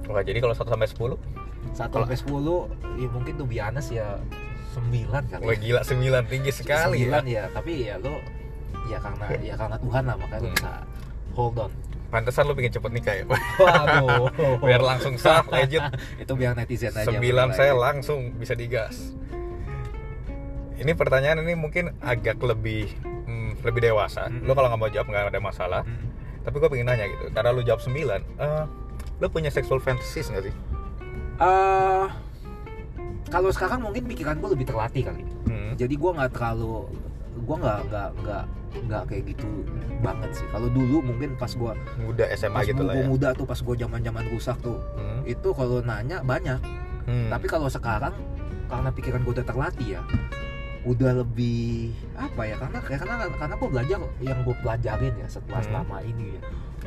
Oke, 0.06 0.22
jadi 0.22 0.38
kalau 0.38 0.54
1 0.54 0.64
sampai 0.64 0.86
10, 0.86 1.18
satu 1.74 1.90
Kalau- 1.90 2.04
sampai 2.04 2.16
sepuluh 2.16 2.60
ya 2.94 3.08
mungkin 3.10 3.32
tuh 3.34 3.44
biasa 3.44 3.78
ya 3.90 4.08
sembilan 4.70 5.22
kali 5.26 5.42
wah 5.42 5.56
gila 5.56 5.80
9 5.82 6.24
tinggi 6.26 6.50
sekali 6.50 6.78
ya. 7.02 7.10
sembilan 7.10 7.24
ya 7.26 7.42
tapi 7.50 7.72
ya 7.82 7.94
lo 7.96 8.14
ya 8.86 8.98
karena 8.98 9.24
ya 9.40 9.54
karena 9.56 9.76
Tuhan 9.76 10.02
lah 10.04 10.16
makanya 10.16 10.38
lo 10.38 10.46
Hmm. 10.46 10.54
bisa 10.54 10.72
hold 11.32 11.58
on 11.58 11.72
Pantesan 12.06 12.46
lu 12.46 12.54
pengen 12.54 12.70
cepet 12.70 12.90
nikah 12.92 13.14
ya, 13.14 13.24
waduh 13.26 14.30
Biar 14.62 14.78
langsung 14.78 15.18
sah, 15.18 15.42
legit. 15.42 15.82
itu 16.22 16.32
biar 16.32 16.54
netizen 16.54 16.94
aja 16.94 17.02
9 17.04 17.18
menilai. 17.18 17.50
saya 17.50 17.74
langsung 17.74 18.30
bisa 18.32 18.54
digas. 18.54 19.10
Ini 20.76 20.92
pertanyaan 20.92 21.40
ini 21.40 21.56
mungkin 21.56 21.90
agak 21.98 22.38
lebih 22.38 22.94
lebih 23.66 23.82
dewasa. 23.82 24.26
Hmm. 24.26 24.40
Lu 24.40 24.52
kalau 24.52 24.68
nggak 24.68 24.78
mau 24.78 24.88
jawab 24.88 25.06
nggak 25.06 25.24
ada 25.28 25.40
masalah. 25.40 25.82
Hmm. 25.82 26.06
Tapi 26.40 26.56
gue 26.56 26.68
pengen 26.68 26.86
nanya 26.86 27.06
gitu, 27.08 27.24
karena 27.28 27.50
lu 27.50 27.60
jawab 27.60 27.80
9, 27.80 27.98
eh 28.38 28.64
lu 29.16 29.26
punya 29.26 29.50
sexual 29.50 29.78
fantasies 29.78 30.28
nggak 30.28 30.44
sih? 30.44 30.54
Eh, 31.36 32.06
kalau 33.26 33.50
sekarang 33.50 33.82
mungkin 33.82 34.06
pikiran 34.06 34.38
gue 34.38 34.50
lebih 34.50 34.64
terlatih 34.64 35.02
kali 35.04 35.24
Hmm. 35.44 35.74
jadi 35.74 35.92
gue 35.92 36.10
nggak 36.12 36.32
terlalu 36.32 36.86
gue 37.36 37.56
nggak 37.56 37.78
nggak 37.84 38.08
nggak 38.16 38.44
nggak 38.78 39.02
kayak 39.04 39.22
gitu 39.26 39.48
banget 39.98 40.30
sih 40.32 40.46
kalau 40.48 40.68
dulu 40.68 41.02
mungkin 41.02 41.34
pas 41.34 41.50
gue 41.50 41.72
Muda 41.98 42.24
SMA 42.32 42.54
pas 42.54 42.64
gitu 42.64 42.80
lah 42.80 42.94
gue 42.94 43.02
ya. 43.02 43.08
muda 43.08 43.28
tuh 43.32 43.44
pas 43.44 43.58
gue 43.58 43.74
zaman 43.76 44.00
zaman 44.00 44.24
rusak 44.30 44.56
tuh 44.60 44.78
Hmm. 44.94 45.20
itu 45.24 45.48
kalau 45.50 45.82
nanya 45.82 46.22
banyak 46.22 46.60
Hmm. 47.04 47.28
tapi 47.28 47.46
kalau 47.46 47.66
sekarang 47.66 48.14
karena 48.66 48.90
pikiran 48.90 49.20
gue 49.20 49.32
udah 49.32 49.44
terlatih 49.44 49.88
ya 49.90 50.02
udah 50.86 51.18
lebih 51.18 51.90
apa 52.14 52.46
ya 52.46 52.54
karena 52.56 52.78
karena 52.78 53.14
karena 53.34 53.54
gue 53.58 53.68
belajar 53.68 53.98
yang 54.22 54.38
gue 54.46 54.56
pelajarin 54.62 55.14
ya 55.18 55.26
setelah 55.26 55.58
Hmm. 55.58 55.68
selama 55.82 55.96
ini 56.00 56.38
ya 56.38 56.42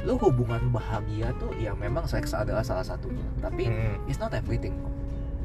lo 0.08 0.16
hubungan 0.16 0.72
bahagia 0.72 1.36
tuh 1.36 1.52
ya 1.60 1.76
memang 1.76 2.08
seks 2.08 2.32
adalah 2.32 2.64
salah 2.64 2.88
satunya 2.88 3.28
tapi 3.38 3.68
Hmm. 3.68 4.00
it's 4.08 4.16
not 4.16 4.32
everything 4.32 4.72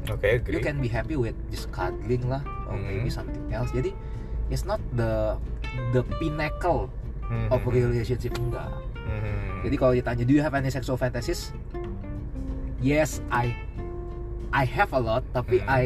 Oke, 0.07 0.23
you 0.23 0.37
agree. 0.39 0.63
can 0.63 0.77
be 0.79 0.87
happy 0.87 1.19
with 1.19 1.35
just 1.49 1.67
cuddling 1.69 2.23
lah 2.25 2.39
or 2.65 2.79
Hmm. 2.79 2.87
maybe 2.87 3.11
something 3.11 3.43
else 3.51 3.75
jadi 3.75 3.91
it's 4.47 4.63
not 4.63 4.79
the 4.95 5.35
the 5.91 5.99
pinnacle 6.15 6.87
Hmm. 7.27 7.51
of 7.51 7.59
a 7.59 7.69
relationship 7.69 8.31
enggak 8.39 8.71
Hmm. 8.95 9.67
jadi 9.67 9.75
kalau 9.75 9.91
ditanya 9.91 10.23
do 10.23 10.31
you 10.31 10.39
have 10.39 10.55
any 10.55 10.71
sexual 10.71 10.95
fantasies 10.95 11.51
yes 12.79 13.19
I 13.27 13.51
I 14.49 14.63
have 14.63 14.95
a 14.95 15.01
lot 15.01 15.27
tapi 15.35 15.59
Hmm. 15.59 15.67
I 15.67 15.83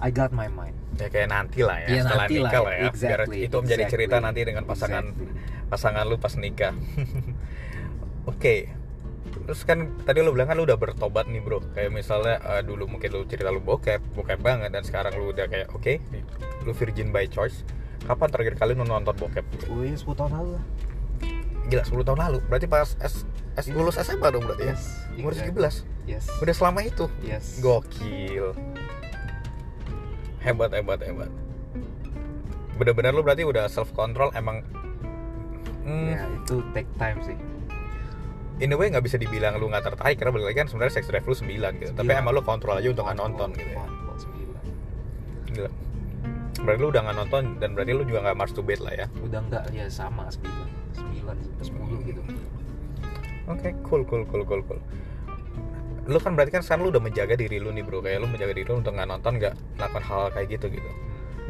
I 0.00 0.08
got 0.08 0.32
my 0.32 0.48
mind. 0.48 0.72
Ya 0.96 1.12
kayak 1.12 1.28
nanti 1.28 1.60
lah 1.60 1.76
ya 1.84 1.88
Iya, 1.92 2.00
setelah 2.08 2.24
nanti 2.24 2.36
lah, 2.40 2.50
nikah 2.50 2.60
lah 2.64 2.72
ya. 2.72 2.80
Biar 2.80 2.92
exactly, 2.92 3.38
itu 3.44 3.56
menjadi 3.60 3.84
cerita 3.88 4.16
exactly, 4.16 4.26
nanti 4.26 4.40
dengan 4.48 4.64
pasangan 4.64 5.04
Exactly. 5.12 5.68
pasangan 5.68 6.04
lu 6.08 6.16
pas 6.16 6.34
nikah. 6.40 6.74
Oke. 8.32 8.56
Terus 9.46 9.60
kan 9.68 9.78
tadi 10.08 10.24
lu 10.24 10.32
bilang 10.32 10.48
kan 10.48 10.56
lu 10.56 10.64
udah 10.64 10.80
bertobat 10.80 11.28
nih 11.28 11.40
bro. 11.44 11.60
Kayak 11.76 11.92
misalnya 11.92 12.40
eh, 12.40 12.62
dulu 12.64 12.88
mungkin 12.88 13.08
lu 13.12 13.28
cerita 13.28 13.52
lu 13.52 13.60
bokep 13.60 14.00
bokep 14.16 14.40
banget 14.40 14.72
dan 14.72 14.82
sekarang 14.82 15.12
lu 15.20 15.30
udah 15.30 15.46
kayak 15.46 15.70
oke 15.74 15.98
lu 16.64 16.72
virgin 16.72 17.12
by 17.12 17.28
choice. 17.28 17.62
Kapan 18.08 18.28
terakhir 18.32 18.54
kali 18.56 18.72
lu 18.72 18.82
nonton 18.88 19.12
bokep? 19.12 19.44
Iya 19.68 19.96
10 19.96 20.16
tahun 20.16 20.32
lalu 20.32 20.50
lah. 20.56 20.64
Gila 21.68 21.82
10 21.86 22.06
tahun 22.08 22.18
lalu. 22.18 22.38
Berarti 22.48 22.66
pas 22.66 22.88
S, 22.98 23.26
S 23.58 23.66
lulus 23.70 24.00
SMA 24.00 24.28
dong 24.32 24.46
berarti 24.48 24.72
ya? 24.72 24.76
Umur 25.20 25.32
exactly. 25.36 25.84
17 26.08 26.10
yes. 26.10 26.24
Udah 26.40 26.54
selama 26.56 26.80
itu? 26.86 27.06
Yes. 27.20 27.58
Gokil 27.60 28.56
hebat 30.40 30.70
hebat 30.72 31.00
hebat. 31.04 31.30
Bener-bener 32.80 33.12
lu 33.12 33.20
berarti 33.20 33.44
udah 33.44 33.68
self 33.68 33.92
control 33.92 34.32
emang. 34.32 34.64
Hmm, 35.84 36.12
ya 36.12 36.24
itu 36.28 36.64
take 36.72 36.88
time 36.96 37.20
sih. 37.24 37.36
In 38.60 38.72
a 38.72 38.76
way 38.76 38.92
nggak 38.92 39.04
bisa 39.04 39.16
dibilang 39.16 39.56
lu 39.56 39.72
nggak 39.72 39.92
tertarik 39.92 40.20
karena 40.20 40.32
balik 40.36 40.46
lagi 40.52 40.58
kan 40.64 40.68
sebenarnya 40.68 41.00
sex 41.00 41.08
drive 41.08 41.24
lu 41.24 41.32
9 41.32 41.48
gitu. 41.80 41.92
Tapi 41.96 42.04
Sembilan. 42.04 42.20
emang 42.20 42.32
lu 42.36 42.42
kontrol 42.44 42.76
aja 42.76 42.88
untuk 42.92 43.04
nggak 43.08 43.18
nonton 43.20 43.48
gitu 43.56 43.72
ya. 43.72 43.84
gila. 45.50 45.70
Berarti 46.60 46.80
lu 46.84 46.88
udah 46.92 47.02
nggak 47.08 47.16
nonton 47.16 47.42
dan 47.56 47.68
berarti 47.72 47.92
lu 47.96 48.02
juga 48.04 48.20
nggak 48.28 48.36
masturbate 48.36 48.82
lah 48.84 48.92
ya? 48.92 49.06
Udah 49.24 49.40
enggak 49.40 49.64
ya 49.72 49.86
sama 49.88 50.28
sembilan. 50.28 50.68
Sembilan 50.92 51.36
sepuluh 51.64 51.98
gitu. 52.04 52.20
Oke 53.48 53.72
cool 53.82 54.04
cool 54.04 54.22
cool 54.28 54.44
cool 54.44 54.62
cool 54.64 54.80
lu 56.06 56.18
kan 56.18 56.32
berarti 56.32 56.50
kan 56.50 56.62
sekarang 56.62 56.86
lu 56.86 56.90
udah 56.90 57.02
menjaga 57.02 57.34
diri 57.34 57.58
lu 57.58 57.70
nih 57.70 57.82
bro. 57.82 58.00
Kayak 58.00 58.22
lu 58.22 58.28
menjaga 58.28 58.52
diri 58.52 58.64
lu 58.64 58.78
untuk 58.78 58.92
nggak 58.92 59.08
nonton 59.08 59.32
nggak 59.36 59.54
melakukan 59.76 60.02
hal 60.02 60.22
kayak 60.30 60.48
gitu 60.50 60.68
gitu. 60.70 60.90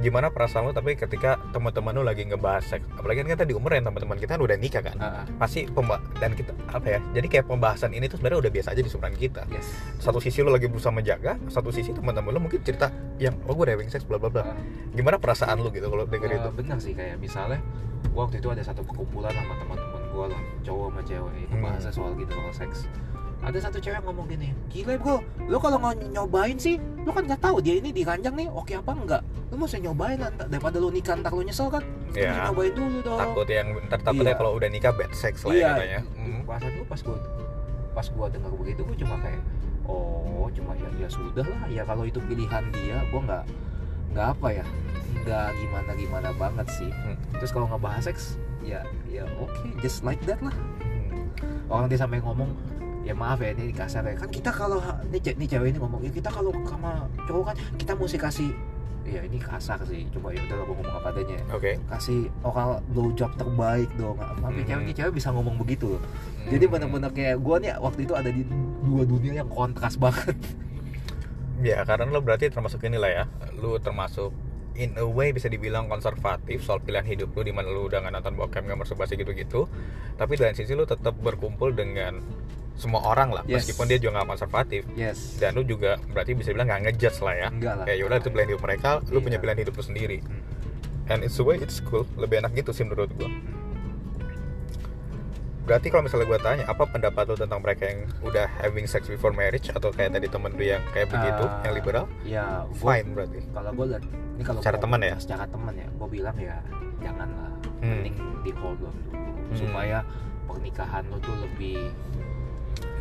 Gimana 0.00 0.32
perasaan 0.32 0.64
lu 0.64 0.72
tapi 0.72 0.96
ketika 0.96 1.36
teman-teman 1.52 1.92
lu 1.92 2.00
lagi 2.00 2.24
ngebahas 2.24 2.64
seks? 2.64 2.88
Apalagi 2.96 3.20
kan 3.20 3.36
kita 3.36 3.44
di 3.44 3.52
umur 3.52 3.68
yang 3.70 3.84
teman-teman 3.84 4.16
kita 4.16 4.32
kan 4.32 4.40
udah 4.40 4.56
nikah 4.56 4.80
kan. 4.80 4.96
Ah, 4.96 5.20
ah. 5.20 5.24
pasti 5.36 5.68
pemba 5.68 6.00
dan 6.16 6.32
kita 6.32 6.56
apa 6.72 6.86
ya 6.88 7.00
jadi 7.12 7.26
kayak 7.28 7.46
pembahasan 7.46 7.92
ini 7.92 8.08
tuh 8.08 8.16
sebenarnya 8.16 8.48
udah 8.48 8.52
biasa 8.52 8.68
aja 8.72 8.80
di 8.80 8.88
seumuran 8.88 9.12
kita. 9.14 9.44
Yes. 9.52 9.68
Satu 10.00 10.16
sisi 10.16 10.40
lu 10.40 10.48
lagi 10.48 10.66
berusaha 10.66 10.88
menjaga 10.88 11.36
satu 11.46 11.68
sisi 11.68 11.92
teman-teman 11.92 12.32
lu 12.32 12.40
mungkin 12.40 12.64
cerita 12.64 12.88
yang 13.20 13.36
oh 13.44 13.52
gue 13.52 13.68
udah 13.68 13.74
having 13.76 13.92
sex 13.92 14.08
bla 14.08 14.16
bla 14.16 14.32
bla. 14.32 14.40
Ah. 14.42 14.56
gimana 14.90 15.20
perasaan 15.20 15.60
lu 15.60 15.68
gitu 15.68 15.84
kalau 15.86 16.08
denger 16.08 16.32
Eh, 16.32 16.38
itu? 16.38 16.50
benar 16.56 16.78
sih 16.80 16.92
kayak 16.96 17.20
misalnya 17.20 17.60
gua 18.10 18.24
waktu 18.24 18.40
itu 18.40 18.48
ada 18.48 18.64
satu 18.64 18.80
perkumpulan 18.80 19.28
sama 19.30 19.52
teman-teman 19.54 20.00
gua 20.10 20.24
lah 20.32 20.40
cowok 20.64 20.86
sama 20.90 21.00
cewek 21.04 21.34
itu 21.38 21.52
Hmm. 21.52 21.62
bahasa 21.62 21.88
soal 21.92 22.16
gitu 22.16 22.32
soal 22.32 22.52
seks 22.56 22.88
ada 23.40 23.58
satu 23.58 23.80
cewek 23.80 24.04
ngomong 24.04 24.28
gini 24.28 24.52
gila 24.68 24.94
bro 24.96 25.16
lu 25.48 25.56
kalau 25.56 25.80
mau 25.80 25.92
nyobain 25.96 26.56
sih 26.56 26.76
lu 26.76 27.10
kan 27.10 27.24
nggak 27.24 27.40
tahu 27.40 27.58
dia 27.58 27.80
ini 27.80 27.88
diranjang 27.90 28.36
nih 28.36 28.48
oke 28.48 28.72
apa 28.72 28.92
enggak 28.92 29.22
lu 29.50 29.56
mau 29.56 29.66
nyobain 29.66 30.18
lah, 30.20 30.30
daripada 30.46 30.76
lu 30.78 30.92
nikah 30.92 31.16
ntar 31.18 31.32
lu 31.32 31.42
nyesel 31.42 31.72
kan 31.72 31.82
ya 32.12 32.46
nyobain 32.46 32.70
dulu 32.70 32.98
dong 33.00 33.18
takut 33.18 33.48
yang 33.48 33.68
ntar 33.88 33.98
takutnya 33.98 34.32
Iya. 34.32 34.38
kalau 34.38 34.52
udah 34.54 34.68
nikah 34.68 34.92
bad 34.92 35.10
sex 35.10 35.42
lah 35.42 35.52
ya 35.52 35.58
iya 35.58 35.68
katanya 35.72 36.00
Hmm. 36.14 36.40
perasaan 36.44 36.72
pas 36.84 37.00
gua 37.00 37.16
pas 37.90 38.06
gua 38.12 38.26
dengar 38.28 38.52
begitu 38.54 38.80
gua 38.84 38.96
cuma 38.96 39.16
kayak 39.24 39.42
oh 39.88 40.46
cuma 40.52 40.72
ya 40.76 40.88
ya 41.00 41.08
sudah 41.08 41.42
lah 41.42 41.62
ya 41.66 41.82
kalau 41.82 42.04
itu 42.04 42.20
pilihan 42.22 42.64
dia 42.70 42.98
gua 43.08 43.20
nggak 43.24 43.44
nggak 44.12 44.26
apa 44.36 44.48
ya 44.52 44.64
nggak 45.20 45.48
gimana 45.56 45.90
gimana 45.96 46.28
banget 46.36 46.66
sih 46.70 46.90
Hmm. 46.92 47.16
terus 47.34 47.50
kalau 47.50 47.66
ngebahas 47.66 48.04
seks 48.04 48.36
ya 48.60 48.84
ya 49.08 49.24
oke 49.40 49.56
just 49.80 50.04
like 50.04 50.20
that 50.22 50.38
lah 50.44 50.52
Hmm. 50.78 51.26
orang 51.66 51.88
dia 51.88 51.98
sampai 51.98 52.20
ngomong 52.20 52.52
ya 53.00 53.14
maaf 53.16 53.40
ya 53.40 53.52
ini 53.52 53.72
kasar 53.72 54.04
ya. 54.04 54.14
Kan 54.14 54.28
kita 54.28 54.50
kalau 54.52 54.78
ini, 55.08 55.18
ini 55.18 55.46
cewek 55.48 55.72
ini 55.72 55.78
ngomong 55.80 56.00
ya 56.04 56.12
kita 56.12 56.28
kalau 56.28 56.52
sama 56.66 57.08
cowok 57.24 57.44
kan 57.52 57.56
kita 57.76 57.92
mesti 57.96 58.18
kasih 58.20 58.50
ya 59.08 59.20
ini 59.24 59.40
kasar 59.40 59.80
sih. 59.88 60.06
Coba 60.12 60.30
ya 60.36 60.44
udah 60.44 60.56
ngomong 60.68 60.86
apa 60.86 61.08
adanya. 61.10 61.40
Ya. 61.40 61.44
oke. 61.56 61.72
Kasih 61.88 62.28
oral 62.44 62.84
blowjob 62.92 63.32
terbaik 63.34 63.88
dong. 63.96 64.20
Tapi 64.20 64.60
Hmm. 64.62 64.68
cewek 64.68 64.82
ini 64.84 64.92
cewek 64.92 65.12
bisa 65.16 65.28
ngomong 65.32 65.56
begitu 65.56 65.96
loh. 65.96 66.02
Jadi 66.46 66.64
Hmm. 66.68 66.72
benar-benar 66.76 67.10
kayak 67.10 67.36
gue 67.40 67.56
nih 67.64 67.70
waktu 67.80 68.00
itu 68.04 68.14
ada 68.14 68.30
di 68.30 68.42
dua 68.84 69.02
dunia 69.04 69.32
yang 69.40 69.48
kontras 69.48 69.96
banget. 69.96 70.36
Ya 71.60 71.84
karena 71.84 72.08
lo 72.08 72.24
berarti 72.24 72.48
termasuk 72.48 72.80
inilah 72.88 73.10
ya. 73.12 73.24
Lu 73.60 73.76
termasuk 73.76 74.32
in 74.80 74.96
a 74.96 75.04
way 75.04 75.28
bisa 75.28 75.44
dibilang 75.44 75.92
konservatif 75.92 76.64
soal 76.64 76.80
pilihan 76.80 77.04
hidup 77.04 77.36
lu 77.36 77.44
di 77.44 77.52
mana 77.52 77.68
lu 77.68 77.84
udah 77.84 78.00
nggak 78.00 78.16
nonton 78.16 78.32
bokep 78.32 78.64
nggak 78.64 78.80
masturbasi 78.80 79.20
gitu-gitu. 79.20 79.68
Tapi 80.16 80.32
di 80.36 80.40
lain 80.40 80.56
sisi 80.56 80.72
lu 80.72 80.88
tetap 80.88 81.12
berkumpul 81.20 81.76
dengan 81.76 82.24
semua 82.80 83.04
orang 83.04 83.28
lah 83.30 83.42
Yes. 83.44 83.62
meskipun 83.62 83.84
dia 83.86 83.98
juga 83.98 84.16
nggak 84.16 84.28
konservatif 84.30 84.82
yes 84.94 85.36
dan 85.36 85.52
lu 85.52 85.62
juga 85.62 85.94
berarti 86.08 86.32
bisa 86.32 86.50
bilang 86.50 86.66
nggak 86.66 86.80
ngejudge 86.88 87.18
lah 87.20 87.34
ya 87.36 87.48
enggak 87.48 87.74
lah 87.74 87.84
kayak 87.84 87.98
yaudah 87.98 88.16
itu 88.16 88.28
pilihan 88.28 88.48
hidup 88.48 88.62
mereka 88.62 88.88
lu 89.04 89.12
Iya. 89.12 89.22
punya 89.22 89.38
pilihan 89.38 89.58
hidup 89.60 89.74
lu 89.74 89.84
sendiri 89.84 90.18
Hmm. 90.18 91.10
and 91.10 91.20
it's 91.20 91.36
the 91.36 91.44
way 91.44 91.56
it's 91.56 91.78
cool 91.82 92.08
lebih 92.16 92.38
enak 92.38 92.52
gitu 92.54 92.70
sih 92.70 92.82
menurut 92.82 93.12
gua 93.12 93.28
berarti 95.60 95.86
kalau 95.86 96.02
misalnya 96.02 96.26
gua 96.26 96.40
tanya 96.40 96.64
apa 96.66 96.82
pendapat 96.84 97.22
lu 97.24 97.36
tentang 97.36 97.60
mereka 97.60 97.84
yang 97.84 98.00
udah 98.20 98.46
having 98.58 98.84
sex 98.84 99.06
before 99.06 99.30
marriage 99.30 99.70
atau 99.70 99.88
kayak 99.88 100.10
tadi 100.10 100.26
temen 100.26 100.50
lu 100.50 100.64
yang 100.64 100.82
kayak 100.90 101.06
begitu 101.06 101.44
Ah, 101.44 101.62
yang 101.62 101.74
liberal 101.74 102.04
ya 102.24 102.44
gua- 102.72 102.96
fine 102.96 103.08
berarti 103.12 103.38
kalau 103.48 103.70
gue 103.70 103.86
liat 103.88 104.02
ini 104.34 104.42
kalau 104.42 104.58
Secara 104.58 104.74
gua- 104.74 104.82
teman 104.82 105.00
ya? 105.00 105.14
secara 105.16 105.44
teman 105.46 105.74
ya 105.74 105.86
gue 105.88 106.08
bilang 106.10 106.36
ya 106.36 106.56
janganlah 106.98 107.50
Hmm. 107.78 108.02
mending 108.02 108.16
di 108.40 108.52
hold 108.52 108.80
on 108.82 108.94
dulu 109.04 109.20
Hmm. 109.46 109.56
supaya 109.56 109.98
pernikahan 110.44 111.02
lo 111.06 111.16
tuh 111.18 111.36
lebih 111.38 111.78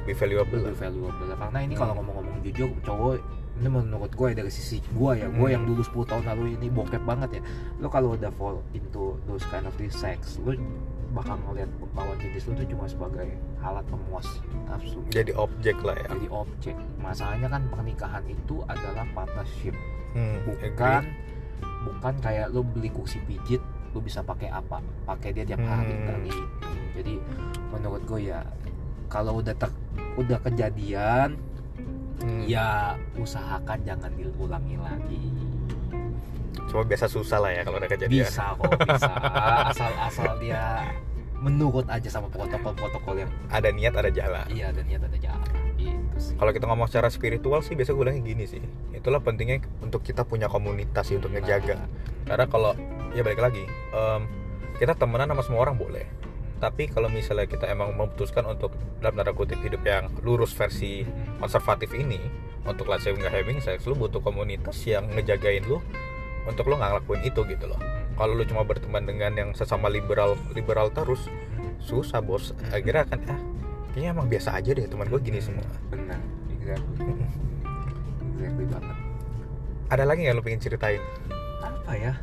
lebih 0.09 0.17
valuable 0.17 0.57
lebih 0.59 0.71
lah. 0.71 0.81
valuable 0.81 1.27
karena 1.31 1.59
ini 1.59 1.73
Hmm. 1.73 1.79
kalau 1.79 1.93
ngomong-ngomong 1.95 2.37
jujur 2.41 2.69
cowok 2.81 3.13
ini 3.55 3.67
menurut 3.67 4.11
gue 4.11 4.29
dari 4.33 4.49
sisi 4.49 4.79
gue 4.81 5.11
ya 5.13 5.27
gue 5.27 5.37
Hmm. 5.43 5.53
yang 5.53 5.63
dulu 5.63 5.81
10 5.83 6.05
tahun 6.07 6.23
lalu 6.25 6.43
ini 6.55 6.67
bokep 6.67 7.03
banget 7.03 7.29
ya. 7.37 7.41
Lo 7.77 7.87
kalau 7.87 8.15
udah 8.15 8.31
fall 8.31 8.57
into 8.71 9.19
those 9.23 9.43
kind 9.47 9.63
of 9.63 9.75
this 9.75 9.93
sex 9.93 10.39
lo 10.39 10.55
bakal 11.09 11.35
ngeliat 11.43 11.65
lawan 11.91 12.15
jenis 12.17 12.45
lo 12.45 12.53
tuh 12.53 12.65
cuma 12.67 12.85
sebagai 12.85 13.27
alat 13.59 13.85
pemuas 13.85 14.27
nafsu. 14.65 15.01
Jadi 15.09 15.31
objek 15.35 15.75
lah 15.79 15.93
ya. 15.95 16.07
Jadi 16.09 16.27
objek. 16.29 16.75
Masalahnya 16.97 17.47
kan 17.49 17.61
pernikahan 17.67 18.23
itu 18.25 18.61
adalah 18.63 19.05
partnership. 19.11 19.75
Hmm, 20.09 20.41
bukan 20.43 21.03
bukan 21.83 22.13
kayak 22.17 22.49
lo 22.49 22.63
beli 22.63 22.89
kursi 22.89 23.19
pijit 23.23 23.59
lo 23.91 23.99
bisa 23.99 24.21
pakai 24.21 24.49
apa? 24.49 24.79
Pakai 25.03 25.29
dia 25.31 25.43
tiap 25.43 25.59
hari 25.59 25.93
Hmm. 25.93 26.25
jadi 26.95 27.13
menurut 27.69 28.01
gue 28.05 28.19
ya 28.25 28.39
kalau 29.07 29.41
udah 29.41 29.51
ter, 29.51 29.69
udah 30.15 30.39
kejadian 30.41 31.37
Hmm. 32.19 32.43
ya 32.43 32.99
usahakan 33.15 33.79
jangan 33.87 34.11
diulangi 34.19 34.75
lagi. 34.75 35.23
Cuma 36.67 36.83
biasa 36.83 37.07
susah 37.07 37.39
lah 37.39 37.55
ya 37.55 37.63
kalau 37.63 37.79
udah 37.79 37.87
kejadian. 37.87 38.27
Bisa 38.27 38.59
kok 38.59 38.75
bisa. 38.75 39.07
Asal 39.71 39.91
asal 40.03 40.31
dia 40.43 40.83
menurut 41.39 41.87
aja 41.87 42.11
sama 42.11 42.27
protokol-protokol 42.27 43.23
yang 43.23 43.31
ada 43.47 43.71
niat 43.71 43.95
ada 43.95 44.11
jalan. 44.11 44.43
Iya 44.51 44.75
dan 44.75 44.83
niat 44.91 44.99
ada 45.07 45.15
jalan. 45.15 45.47
Itu 45.79 46.17
sih. 46.19 46.35
Kalau 46.35 46.51
kita 46.51 46.67
ngomong 46.67 46.91
secara 46.91 47.07
spiritual 47.07 47.63
sih 47.63 47.79
biasa 47.79 47.95
gue 47.95 48.03
bilangnya 48.03 48.23
gini 48.27 48.43
sih. 48.43 48.61
Itulah 48.91 49.23
pentingnya 49.23 49.63
untuk 49.79 50.03
kita 50.03 50.27
punya 50.27 50.51
komunitas 50.51 51.07
sih 51.07 51.15
untuk 51.15 51.31
ngejaga. 51.31 51.79
Karena 52.27 52.45
kalau 52.51 52.75
ya 53.15 53.23
balik 53.23 53.39
lagi 53.39 53.63
em, 53.95 54.21
kita 54.75 54.91
temenan 54.91 55.31
sama 55.31 55.41
semua 55.47 55.63
orang 55.63 55.79
boleh 55.79 56.03
tapi 56.59 56.91
kalau 56.91 57.07
misalnya 57.07 57.47
kita 57.47 57.71
emang 57.71 57.95
memutuskan 57.95 58.43
untuk 58.43 58.75
dalam 58.99 59.15
tanda 59.15 59.31
kutip 59.31 59.63
hidup 59.63 59.79
yang 59.87 60.11
lurus 60.27 60.51
versi 60.51 61.07
konservatif 61.39 61.95
ini 61.95 62.19
untuk 62.67 62.91
let's 62.91 63.07
say 63.07 63.15
nggak 63.15 63.31
having 63.31 63.63
sex 63.63 63.87
lu 63.87 63.95
butuh 63.95 64.19
komunitas 64.19 64.75
yang 64.83 65.07
ngejagain 65.15 65.63
lu 65.63 65.79
untuk 66.43 66.67
lu 66.67 66.75
nggak 66.75 66.99
ngelakuin 66.99 67.21
itu 67.23 67.41
gitu 67.47 67.65
loh. 67.71 67.79
Kalau 68.19 68.35
lu 68.35 68.43
cuma 68.43 68.67
berteman 68.67 69.07
dengan 69.07 69.31
yang 69.31 69.49
sesama 69.55 69.87
liberal 69.87 70.35
liberal 70.51 70.91
terus 70.91 71.31
susah 71.79 72.19
bos. 72.19 72.51
Akhirnya 72.75 73.07
akan 73.07 73.19
ah 73.31 73.39
kayaknya 73.95 74.09
emang 74.11 74.27
biasa 74.27 74.59
aja 74.59 74.75
deh 74.75 74.83
teman 74.83 75.07
gue 75.07 75.19
gini 75.23 75.39
semua. 75.39 75.63
Benar 75.87 76.19
exactly. 76.51 77.15
Exactly 78.35 78.65
banget. 78.67 78.97
Ada 79.89 80.03
lagi 80.03 80.19
nggak 80.27 80.35
lu 80.35 80.43
pengen 80.43 80.59
ceritain? 80.59 81.01
Apa 81.63 81.95
ya? 81.95 82.13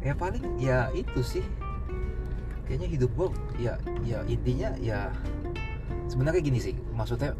Ya 0.00 0.12
paling 0.16 0.44
ya 0.58 0.88
itu 0.96 1.20
sih 1.20 1.44
kayaknya 2.72 2.88
hidup 2.88 3.12
gua 3.12 3.28
ya 3.60 3.76
ya 4.00 4.24
intinya 4.24 4.72
ya 4.80 5.12
sebenarnya 6.08 6.40
gini 6.40 6.56
sih 6.56 6.72
maksudnya 6.96 7.36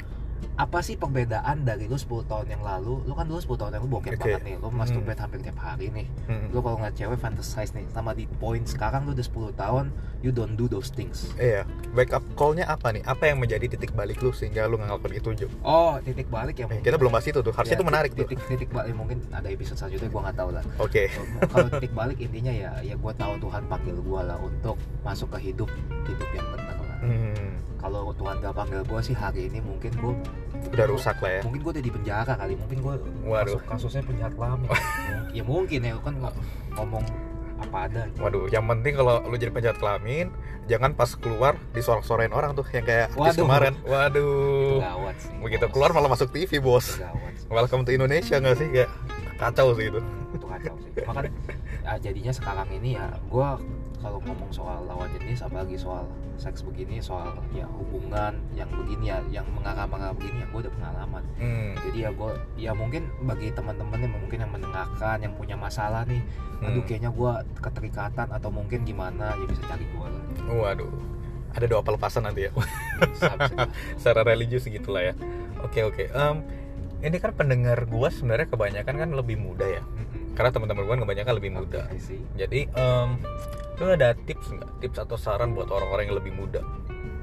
apa 0.52 0.78
sih 0.78 0.94
perbedaan 0.94 1.62
dari 1.62 1.84
lu 1.84 1.94
10 1.94 2.06
tahun 2.24 2.46
yang 2.48 2.60
lalu 2.60 3.02
lu 3.02 3.12
kan 3.12 3.24
dulu 3.24 3.38
10 3.38 3.56
tahun 3.56 3.70
yang 3.72 3.82
lalu 3.82 3.92
bokep 3.92 4.12
Oke. 4.12 4.20
banget 4.22 4.42
nih 4.42 4.54
lu 4.56 4.68
masturbate 4.68 5.18
hampir 5.18 5.38
tiap 5.40 5.58
hari 5.58 5.88
nih 5.88 6.06
Hmm. 6.22 6.46
lu 6.48 6.58
kalau 6.58 6.76
ngeliat 6.76 6.94
cewek 6.94 7.16
fantasize 7.16 7.72
nih 7.72 7.84
sama 7.88 8.12
di 8.12 8.28
poin 8.32 8.62
sekarang 8.62 9.02
lu 9.02 9.12
udah 9.12 9.24
10 9.24 9.52
tahun 9.54 9.84
you 10.20 10.30
don't 10.30 10.54
do 10.54 10.66
those 10.66 10.88
things 10.88 11.34
Iya, 11.34 11.64
backup 11.90 12.22
call-nya 12.32 12.62
apa 12.64 12.90
nih? 12.90 13.02
Apa 13.02 13.26
yang 13.26 13.38
menjadi 13.38 13.66
titik 13.66 13.90
balik 13.90 14.18
lu 14.18 14.30
sehingga 14.30 14.64
lu 14.64 14.76
nggak 14.76 14.92
ngelakuin 14.92 15.14
itu, 15.16 15.28
Jo? 15.36 15.48
oh 15.62 15.98
titik 16.00 16.28
balik 16.28 16.54
ya 16.54 16.66
mungkin 16.66 16.84
kita 16.84 16.94
belum 16.94 17.10
bahas 17.10 17.26
itu 17.26 17.38
tuh, 17.38 17.50
harusnya 17.50 17.74
Ya, 17.74 17.78
itu 17.78 17.84
menarik 17.84 18.10
tuh. 18.12 18.22
titik 18.22 18.38
titik 18.46 18.70
balik 18.70 18.92
mungkin 18.92 19.18
ada 19.28 19.48
episode 19.48 19.74
selanjutnya 19.76 20.08
gua 20.08 20.22
nggak 20.22 20.36
tahu 20.36 20.50
lah 20.52 20.62
Oke, 20.78 21.02
kalau 21.48 21.68
titik 21.68 21.92
balik 21.92 22.18
intinya 22.18 22.52
ya 22.52 22.70
ya 22.80 22.94
gue 22.94 23.12
tahu 23.14 23.32
Tuhan 23.40 23.62
panggil 23.66 23.96
gue 23.96 24.20
lah 24.22 24.38
untuk 24.38 24.76
masuk 25.02 25.32
ke 25.32 25.38
hidup 25.42 25.66
hidup 26.04 26.28
yang 26.30 26.46
benar 26.48 26.71
Hmm, 27.02 27.34
kalau 27.76 28.14
Tuhan 28.14 28.38
gak 28.38 28.54
panggil 28.54 28.80
gue 28.80 29.00
sih 29.02 29.10
hari 29.12 29.50
ini 29.50 29.58
mungkin 29.58 29.90
gue 29.92 30.14
udah 30.70 30.86
rusak 30.86 31.18
lah 31.18 31.32
ya. 31.32 31.40
mungkin 31.42 31.60
gue 31.60 31.72
udah 31.74 31.84
di 31.84 31.90
penjara 31.90 32.32
kali 32.32 32.54
mungkin 32.54 32.78
gue 32.78 32.94
Waduh. 33.24 33.58
kasusnya 33.66 34.02
penjahat 34.02 34.34
lama 34.36 34.70
ya 35.34 35.42
mungkin 35.42 35.82
ya 35.82 35.98
kan 35.98 36.14
ng- 36.16 36.38
ngomong 36.72 37.02
apa 37.58 37.78
ada 37.86 38.02
Waduh, 38.16 38.46
yang 38.48 38.66
penting 38.66 38.94
kalau 38.94 39.22
lu 39.22 39.34
jadi 39.34 39.50
penjahat 39.50 39.78
kelamin, 39.78 40.34
jangan 40.66 40.90
pas 40.92 41.10
keluar 41.12 41.54
disorak-sorain 41.70 42.30
orang 42.30 42.54
tuh 42.54 42.66
yang 42.68 42.82
kayak 42.82 43.14
Waduh. 43.14 43.38
kemarin. 43.40 43.74
Waduh. 43.82 44.78
gawat 44.80 45.16
sih 45.18 45.30
Begitu 45.38 45.64
bos. 45.64 45.72
keluar 45.72 45.90
malah 45.90 46.10
masuk 46.10 46.30
TV, 46.30 46.58
bos. 46.58 46.98
gawat 46.98 47.34
sih. 47.34 47.46
Welcome 47.48 47.82
to 47.82 47.90
Indonesia 47.92 48.34
nggak 48.36 48.56
sih? 48.56 48.66
Kayak 48.68 48.90
kacau 49.36 49.74
sih 49.74 49.90
itu. 49.90 50.00
Itu 50.32 50.46
kacau 50.48 50.74
sih 50.76 50.90
kan 51.02 51.24
ya, 51.82 51.92
jadinya 52.00 52.32
sekarang 52.32 52.66
ini 52.72 52.94
ya 52.94 53.06
gue 53.20 53.48
kalau 54.02 54.18
ngomong 54.20 54.50
soal 54.50 54.82
lawan 54.84 55.06
jenis 55.14 55.40
apalagi 55.40 55.78
soal 55.78 56.04
seks 56.34 56.60
begini 56.60 56.98
soal 56.98 57.30
ya 57.50 57.64
hubungan 57.70 58.34
yang 58.52 58.66
begini 58.68 59.08
ya 59.08 59.22
yang 59.30 59.46
mengarah-mengarah 59.54 60.10
begini 60.12 60.42
ya 60.42 60.46
gue 60.50 60.60
udah 60.66 60.74
pengalaman 60.74 61.22
Hmm. 61.38 61.72
jadi 61.80 61.98
ya 61.98 62.10
gue 62.10 62.30
ya 62.58 62.72
mungkin 62.74 63.06
bagi 63.22 63.48
teman-teman 63.50 63.98
yang 64.00 64.12
mungkin 64.12 64.38
yang 64.42 64.50
mendengarkan 64.50 65.22
yang 65.22 65.32
punya 65.32 65.54
masalah 65.54 66.02
nih 66.04 66.18
aduh 66.58 66.82
Hmm. 66.82 66.84
kayaknya 66.84 67.10
gue 67.10 67.32
keterikatan 67.58 68.28
atau 68.28 68.50
mungkin 68.50 68.82
gimana 68.82 69.38
ya 69.38 69.46
bisa 69.46 69.62
cari 69.64 69.86
gue 69.86 70.06
lah 70.06 70.22
Waduh. 70.42 70.90
Ada 71.52 71.68
doa 71.68 71.84
pelepasan 71.84 72.24
nanti 72.24 72.48
ya. 72.48 72.52
Secara 74.00 74.24
religius 74.24 74.64
gitu 74.64 74.88
lah 74.88 75.12
ya. 75.12 75.14
Oke 75.60 75.84
oke. 75.84 76.08
Em, 76.08 76.36
ini 77.02 77.16
kan 77.18 77.32
pendengar 77.32 77.84
gua 77.86 78.08
sebenarnya 78.08 78.48
kebanyakan 78.48 78.94
kan 78.96 79.10
lebih 79.12 79.36
muda 79.36 79.68
ya. 79.68 79.82
Mm-mm. 79.84 80.01
Karena 80.32 80.50
teman-teman 80.50 80.82
gua 80.82 80.96
kebanyakan 80.98 81.32
lebih 81.36 81.50
muda. 81.52 81.82
Jadi 82.34 82.60
em, 82.68 83.08
lu 83.76 83.90
ada 83.90 84.14
tips 84.14 84.46
nggak? 84.50 84.70
Tips 84.80 84.98
atau 84.98 85.16
saran 85.16 85.52
buat 85.52 85.68
orang-orang 85.68 86.08
yang 86.08 86.16
lebih 86.16 86.32
muda? 86.32 86.60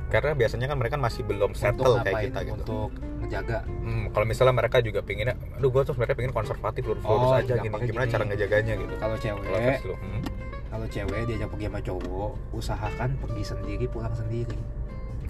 Karena 0.09 0.33
biasanya 0.33 0.65
kan 0.65 0.77
mereka 0.77 0.97
masih 0.97 1.21
belum 1.21 1.53
settle 1.53 2.01
untuk 2.01 2.09
kayak 2.09 2.33
kita 2.33 2.39
gitu. 2.41 2.53
untuk 2.57 2.89
ngejaga 3.21 3.61
Hmm, 3.61 4.09
kalau 4.09 4.25
misalnya 4.25 4.55
mereka 4.57 4.81
juga 4.81 4.99
pinginnya, 4.99 5.37
aduh 5.53 5.69
gua 5.69 5.85
tuh 5.85 5.93
sebenarnya 5.93 6.17
pengen 6.17 6.33
konservatif 6.33 6.81
lurus-lurus 6.83 7.29
Oh, 7.29 7.37
aja 7.37 7.53
gini. 7.55 7.69
Gimana 7.85 8.05
gini. 8.05 8.13
cara 8.13 8.23
ngejaganya 8.25 8.73
gitu? 8.73 8.93
kalau 8.95 9.13
Kalau 9.13 9.15
cewek 9.21 9.41
versi 9.45 9.85
lu, 9.85 9.95
hmm. 9.95 10.21
kalau 10.65 10.85
cewek 10.87 11.19
diajak 11.25 11.49
pergi 11.49 11.65
sama 11.65 11.79
cowok 11.79 12.31
usahakan 12.51 13.09
pergi 13.17 13.43
sendiri 13.43 13.85
pulang 13.85 14.13
sendiri 14.13 14.57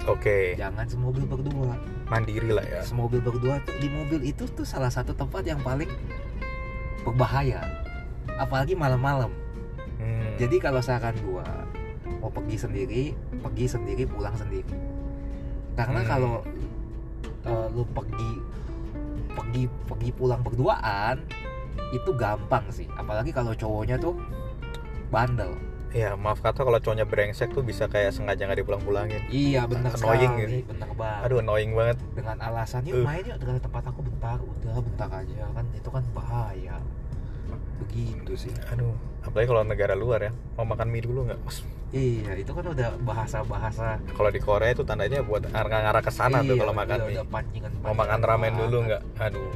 Oke, 0.08 0.56
jangan 0.56 0.88
semobil 0.88 1.28
berdua 1.28 1.76
mandiri 2.08 2.50
lah 2.50 2.63
ya. 2.63 2.80
semobil 2.80 3.20
berdua 3.20 3.60
tuh 3.62 3.76
di 3.78 3.92
mobil 3.92 4.24
itu 4.24 4.48
tuh 4.50 4.63
salah 4.63 4.88
satu 4.88 5.12
tempat 5.12 5.44
yang 5.44 5.60
paling 5.60 5.92
berbahaya. 7.04 7.62
Apalagi 8.40 8.74
malam-malam. 8.76 9.32
Hmm. 10.00 10.32
jadi 10.40 10.64
kalau 10.64 10.80
saran 10.80 11.12
gua 11.28 11.44
mau 12.24 12.32
pergi 12.32 12.56
sendiri 12.56 13.04
pergi 13.44 13.66
sendiri 13.68 14.08
pulang 14.08 14.32
sendiri. 14.40 14.72
Karena 15.76 16.00
Hmm. 16.04 16.08
kalau 16.08 16.36
eh, 17.44 17.68
lu 17.76 17.84
pergi 17.92 18.32
pergi 19.36 19.64
pergi 19.68 20.10
pulang 20.16 20.40
berduaan 20.40 21.20
itu 21.92 22.12
gampang 22.16 22.64
sih. 22.72 22.88
Apalagi 22.96 23.36
kalau 23.36 23.52
cowoknya 23.52 24.00
tuh 24.00 24.16
bandel 25.12 25.52
Ya 25.89 26.13
maaf 26.13 26.38
kata 26.39 26.62
kalau 26.62 26.78
cowoknya 26.78 27.02
brengsek 27.04 27.49
tuh 27.49 27.62
bisa 27.62 27.86
kayak 27.86 28.13
sengaja 28.13 28.45
nggak 28.45 28.62
dipulang-pulangin. 28.62 29.25
iya 29.28 29.65
benar 29.65 29.89
Annoying 29.91 30.34
sekali 30.38 30.58
gitu. 30.62 30.69
benar 30.69 30.89
banget 30.93 31.25
Aduh 31.25 31.38
annoying 31.39 31.71
banget. 31.73 31.97
dengan 32.13 32.38
alasan 32.39 32.82
yuk 32.84 32.95
Uh. 32.95 33.04
main 33.04 33.23
yuk 33.23 33.38
dengan 33.38 33.58
tempat 33.58 33.84
aku 33.86 33.99
bentar 34.04 34.38
udah 34.38 34.75
bentar 34.80 35.10
aja 35.12 35.43
kan 35.49 35.65
itu 35.71 35.89
kan 35.89 36.04
bahaya 36.13 36.78
begitu 37.80 38.32
sih 38.38 38.54
Aduh, 38.69 38.93
apalagi 39.19 39.49
kalau 39.49 39.63
negara 39.63 39.95
luar 39.95 40.19
ya 40.21 40.32
mau 40.54 40.67
makan 40.67 40.88
mie 40.88 41.02
dulu 41.02 41.25
nggak? 41.25 41.41
Iya 41.89 42.38
itu 42.38 42.52
kan 42.52 42.62
udah 42.63 42.89
bahasa-bahasa 43.02 43.97
Kalau 44.08 44.30
di 44.30 44.38
Korea 44.38 44.69
itu 44.69 44.86
tandanya 44.86 45.25
buat 45.25 45.41
ngarah-ngarah 45.43 46.04
ke 46.06 46.12
sana 46.13 46.45
tuh 46.45 46.54
Iya, 46.54 46.62
kalau 46.62 46.73
makan 46.75 46.95
udah- 46.95 47.08
mie. 47.08 47.15
udah 47.17 47.28
pancingan 47.28 47.71
Mau 47.82 47.95
makan 47.97 48.19
ramen 48.21 48.54
dulu 48.54 48.78
nggak? 48.86 49.02
Aduh, 49.19 49.49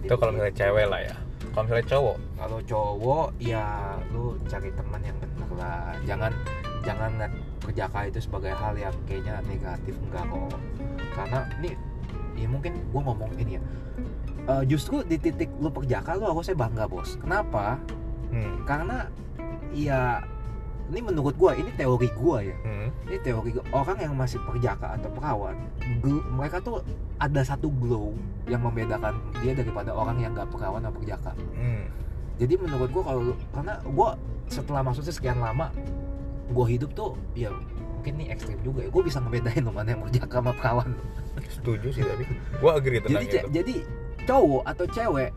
itu 0.00 0.14
kalau 0.16 0.32
misalnya 0.32 0.56
cewek 0.56 0.86
lah 0.86 1.00
ya. 1.02 1.14
Kalau 1.60 1.76
misalnya 1.76 1.92
cowok, 1.92 2.16
kalau 2.40 2.58
cowok 2.64 3.26
ya 3.36 3.92
lu 4.16 4.32
cari 4.48 4.72
teman 4.72 5.04
yang 5.04 5.12
bener 5.20 5.50
lah. 5.60 5.92
Jangan 6.08 6.32
jangan 6.80 7.10
ngeliat 7.20 7.32
perjaka 7.60 7.98
itu 8.08 8.18
sebagai 8.24 8.56
hal 8.56 8.72
yang 8.80 8.96
kayaknya 9.04 9.44
negatif. 9.44 9.92
Enggak 10.08 10.24
kok. 10.24 10.56
Karena 11.12 11.40
ini 11.60 11.76
ya 12.40 12.48
mungkin 12.48 12.80
gua 12.88 13.12
ngomong 13.12 13.36
ini 13.36 13.60
ya. 13.60 13.62
Eh, 14.48 14.62
justru 14.72 15.04
di 15.04 15.20
titik 15.20 15.52
lu 15.60 15.68
perjaka 15.68 16.16
lu 16.16 16.32
harusnya 16.32 16.56
bangga 16.56 16.88
bos. 16.88 17.20
Kenapa? 17.20 17.76
Hmm, 18.32 18.64
karena 18.64 19.12
ya 19.76 20.24
ini 20.90 21.00
menurut 21.00 21.34
gua 21.38 21.54
ini 21.54 21.70
teori 21.72 22.10
gua 22.18 22.42
ya. 22.42 22.56
Hmm, 22.66 22.90
ini 23.06 23.18
teori 23.22 23.50
gua. 23.54 23.64
orang 23.70 23.98
yang 24.02 24.14
masih 24.14 24.42
perjaka 24.42 24.98
atau 24.98 25.08
perawan 25.08 25.54
gl- 26.02 26.26
mereka 26.34 26.58
tuh 26.58 26.82
ada 27.16 27.40
satu 27.40 27.70
glow 27.70 28.12
yang 28.50 28.60
membedakan 28.60 29.14
dia 29.38 29.54
daripada 29.54 29.94
orang 29.94 30.18
yang 30.18 30.34
gak 30.34 30.50
perawan 30.50 30.82
atau 30.82 30.98
perjaka. 30.98 31.30
Hmm, 31.54 31.86
jadi 32.36 32.58
menurut 32.58 32.90
gua 32.90 33.02
kalau 33.06 33.22
karena 33.54 33.74
gua 33.86 34.08
setelah 34.50 34.82
maksudnya 34.82 35.14
sekian 35.14 35.38
lama 35.38 35.70
gua 36.50 36.66
hidup 36.66 36.90
tuh 36.92 37.14
ya 37.32 37.54
mungkin 37.94 38.18
ini 38.18 38.34
ekstrim 38.34 38.58
juga 38.60 38.82
ya. 38.82 38.90
Gua 38.90 39.02
bisa 39.06 39.22
ngebedain 39.22 39.62
loh 39.62 39.70
mana 39.70 39.94
yang 39.94 40.02
perjaka 40.02 40.42
sama 40.42 40.52
perawan. 40.58 40.90
Setuju 41.46 41.88
sih 41.94 42.02
tapi 42.02 42.26
gua 42.58 42.76
agree 42.76 42.98
tentang 42.98 43.22
jadi 43.22 43.26
itu. 43.30 43.48
jadi 43.54 43.74
cowok 44.26 44.62
atau 44.66 44.84
cewek 44.84 45.30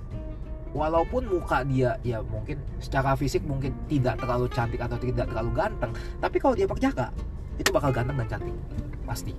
walaupun 0.74 1.30
muka 1.30 1.62
dia 1.64 1.96
ya 2.02 2.20
mungkin 2.26 2.58
secara 2.82 3.14
fisik 3.14 3.46
mungkin 3.46 3.74
tidak 3.86 4.18
terlalu 4.18 4.50
cantik 4.50 4.82
atau 4.82 4.98
tidak 4.98 5.30
terlalu 5.30 5.54
ganteng 5.54 5.92
tapi 6.18 6.38
kalau 6.42 6.58
dia 6.58 6.66
perjaka 6.66 7.14
itu 7.62 7.70
bakal 7.70 7.94
ganteng 7.94 8.18
dan 8.18 8.28
cantik 8.28 8.56
pasti. 9.06 9.34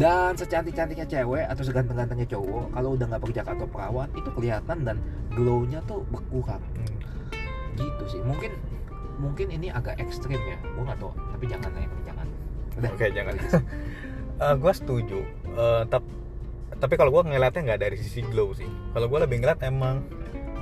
Dan 0.00 0.32
secantik 0.38 0.72
cantiknya 0.72 1.04
cewek 1.04 1.44
atau 1.44 1.60
seganteng 1.66 1.98
gantengnya 1.98 2.24
cowok 2.30 2.72
kalau 2.72 2.96
udah 2.96 3.06
nggak 3.10 3.22
perjaka 3.26 3.50
atau 3.52 3.66
perawan 3.68 4.08
itu 4.16 4.30
kelihatan 4.32 4.78
dan 4.86 4.96
glownya 5.34 5.84
tuh 5.84 6.06
berkurang. 6.08 6.62
Gitu 7.76 8.04
sih. 8.08 8.20
Mungkin 8.24 8.54
mungkin 9.20 9.52
ini 9.52 9.68
agak 9.68 10.00
ekstrim 10.00 10.40
ya. 10.40 10.56
Gua 10.72 10.88
nggak 10.88 10.98
tahu. 11.02 11.12
Tapi 11.12 11.44
jangan 11.50 11.70
ini 11.76 11.98
jangan. 12.06 12.26
Udah. 12.78 12.90
Oke 12.94 13.06
jangan. 13.12 13.34
Eh, 14.40 14.56
gua 14.56 14.72
setuju. 14.72 15.20
Eh, 15.52 15.82
tap- 15.92 16.08
tapi 16.80 16.96
kalau 16.96 17.12
gua 17.12 17.20
ngeliatnya 17.20 17.60
nggak 17.60 17.80
dari 17.84 18.00
sisi 18.00 18.24
glow 18.24 18.56
sih. 18.56 18.64
Kalau 18.96 19.04
gua 19.12 19.28
lebih 19.28 19.44
ngeliat 19.44 19.60
emang 19.68 20.00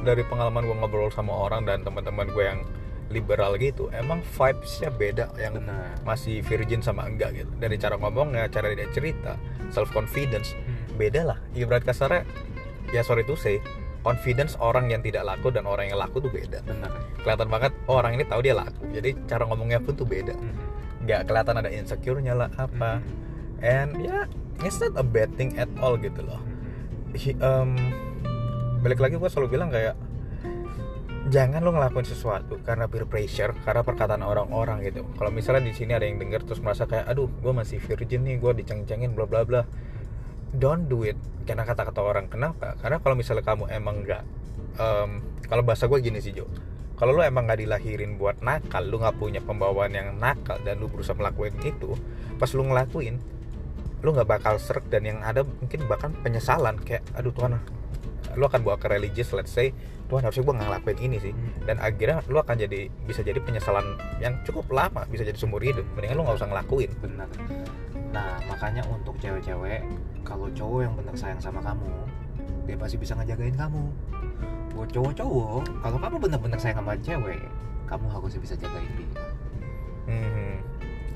dari 0.05 0.23
pengalaman 0.27 0.67
gua 0.67 0.77
ngobrol 0.85 1.11
sama 1.11 1.35
orang 1.35 1.67
dan 1.67 1.83
teman-teman 1.83 2.29
gue 2.31 2.45
yang 2.45 2.61
liberal 3.09 3.57
gitu, 3.57 3.89
emang 3.97 4.21
vibesnya 4.37 4.93
beda 4.93 5.33
yang 5.41 5.57
benar. 5.57 5.97
masih 6.05 6.45
virgin 6.45 6.85
sama 6.85 7.09
enggak 7.09 7.33
gitu. 7.41 7.51
Dari 7.57 7.77
cara 7.81 7.97
ngomongnya 7.97 8.47
cara 8.53 8.69
dia 8.73 8.89
cerita 8.93 9.41
self 9.73 9.89
confidence 9.97 10.53
beda 11.01 11.25
lah. 11.25 11.39
Ibarat 11.57 11.89
kasarnya 11.89 12.29
ya 12.93 13.01
sorry 13.01 13.25
to 13.25 13.33
say 13.33 13.65
confidence 14.05 14.57
orang 14.61 14.93
yang 14.93 15.01
tidak 15.01 15.25
laku 15.25 15.49
dan 15.49 15.65
orang 15.65 15.89
yang 15.89 15.99
laku 15.99 16.21
tuh 16.21 16.29
beda. 16.29 16.61
Benar. 16.69 16.93
Kelihatan 17.25 17.49
banget 17.49 17.73
oh, 17.89 17.97
orang 17.97 18.13
ini 18.17 18.25
tahu 18.29 18.41
dia 18.45 18.55
laku. 18.57 18.85
Jadi 18.93 19.17
cara 19.25 19.49
ngomongnya 19.49 19.81
pun 19.81 19.97
tuh 19.97 20.05
beda. 20.05 20.37
Nggak 21.05 21.33
kelihatan 21.33 21.55
ada 21.65 21.71
insecure-nya 21.73 22.37
lah 22.37 22.53
apa. 22.61 23.01
And 23.65 23.97
ya 24.05 24.29
it's 24.61 24.79
not 24.85 24.95
a 25.01 25.05
bad 25.05 25.33
thing 25.41 25.57
at 25.57 25.69
all 25.81 25.97
gitu 25.97 26.21
loh. 26.21 26.45
Hi- 27.17 27.41
em, 27.41 27.73
balik 28.79 29.03
lagi 29.03 29.19
gue 29.19 29.31
selalu 29.31 29.49
bilang 29.59 29.71
kayak 29.75 29.99
jangan 31.29 31.61
lo 31.61 31.77
ngelakuin 31.77 32.09
sesuatu 32.09 32.57
karena 32.65 32.89
peer 32.89 33.05
pressure 33.05 33.53
karena 33.61 33.85
perkataan 33.85 34.25
orang-orang 34.25 34.81
gitu. 34.87 35.05
Kalau 35.19 35.29
misalnya 35.29 35.69
di 35.69 35.77
sini 35.77 35.93
ada 35.93 36.09
yang 36.09 36.17
denger 36.17 36.49
terus 36.49 36.65
merasa 36.65 36.89
kayak 36.89 37.05
aduh 37.05 37.29
gue 37.29 37.53
masih 37.53 37.77
virgin 37.85 38.25
nih 38.25 38.41
gue 38.41 38.53
diceng-cengin 38.65 39.13
bla 39.13 39.29
bla 39.29 39.45
bla. 39.45 39.63
Don't 40.57 40.89
do 40.89 41.05
it. 41.05 41.21
Karena 41.45 41.69
kata-kata 41.69 42.01
orang 42.01 42.33
kenapa? 42.33 42.81
Karena 42.81 42.97
kalau 43.05 43.15
misalnya 43.19 43.45
kamu 43.45 43.69
emang 43.69 44.01
nggak 44.07 44.23
em, 44.81 45.11
kalau 45.45 45.63
bahasa 45.67 45.85
gue 45.85 45.99
gini 46.01 46.23
sih 46.25 46.33
Jo. 46.33 46.49
Kalau 46.99 47.15
lu 47.15 47.23
emang 47.23 47.47
nggak 47.47 47.63
dilahirin 47.63 48.19
buat 48.19 48.41
nakal 48.43 48.89
lu 48.89 48.99
nggak 48.99 49.17
punya 49.21 49.39
pembawaan 49.45 49.93
yang 49.95 50.09
nakal 50.17 50.59
dan 50.65 50.81
lu 50.81 50.91
berusaha 50.91 51.15
melakukan 51.15 51.55
itu 51.63 51.95
pas 52.41 52.51
lu 52.55 52.67
ngelakuin 52.67 53.23
lu 54.03 54.15
nggak 54.15 54.27
bakal 54.27 54.55
serak 54.59 54.87
dan 54.91 55.07
yang 55.07 55.19
ada 55.23 55.43
mungkin 55.43 55.87
bahkan 55.91 56.11
penyesalan 56.23 56.79
kayak 56.83 57.03
aduh 57.15 57.35
Tuhan 57.35 57.59
lu 58.39 58.47
akan 58.47 58.63
bawa 58.63 58.79
ke 58.79 58.87
religious 58.87 59.35
let's 59.35 59.51
say 59.51 59.75
Tuhan 60.09 60.25
harusnya 60.25 60.41
gue 60.41 60.55
ngelakuin 60.57 60.99
ini 61.05 61.17
sih. 61.21 61.33
Dan 61.69 61.77
akhirnya 61.85 62.25
lu 62.33 62.41
akan 62.41 62.57
jadi 62.57 62.89
bisa 63.05 63.21
jadi 63.21 63.37
penyesalan 63.45 63.85
yang 64.25 64.41
cukup 64.49 64.65
lama 64.73 65.05
bisa 65.05 65.21
jadi 65.21 65.37
seumur 65.37 65.61
hidup. 65.61 65.85
Mendingan 65.93 66.17
lu 66.17 66.23
nggak 66.25 66.41
usah 66.41 66.49
ngelakuin. 66.49 66.91
Benar. 67.05 67.29
Nah 68.09 68.41
makanya 68.49 68.83
untuk 68.89 69.21
cewek-cewek 69.21 69.85
kalau 70.25 70.49
cowok 70.57 70.81
yang 70.81 70.95
bener 70.97 71.13
sayang 71.13 71.41
sama 71.43 71.61
kamu 71.61 71.93
dia 72.65 72.77
pasti 72.81 72.97
bisa 72.97 73.13
ngejagain 73.21 73.53
kamu. 73.53 73.85
Buat 74.73 74.89
cowok-cowok 74.97 75.63
kalau 75.85 75.99
kamu 76.01 76.17
bener-bener 76.17 76.59
sayang 76.61 76.81
sama 76.81 76.97
cewek 77.05 77.41
kamu 77.85 78.07
harusnya 78.09 78.41
bisa 78.41 78.55
jagain 78.57 78.93
dia. 78.97 79.11
Hmm. 80.09 80.57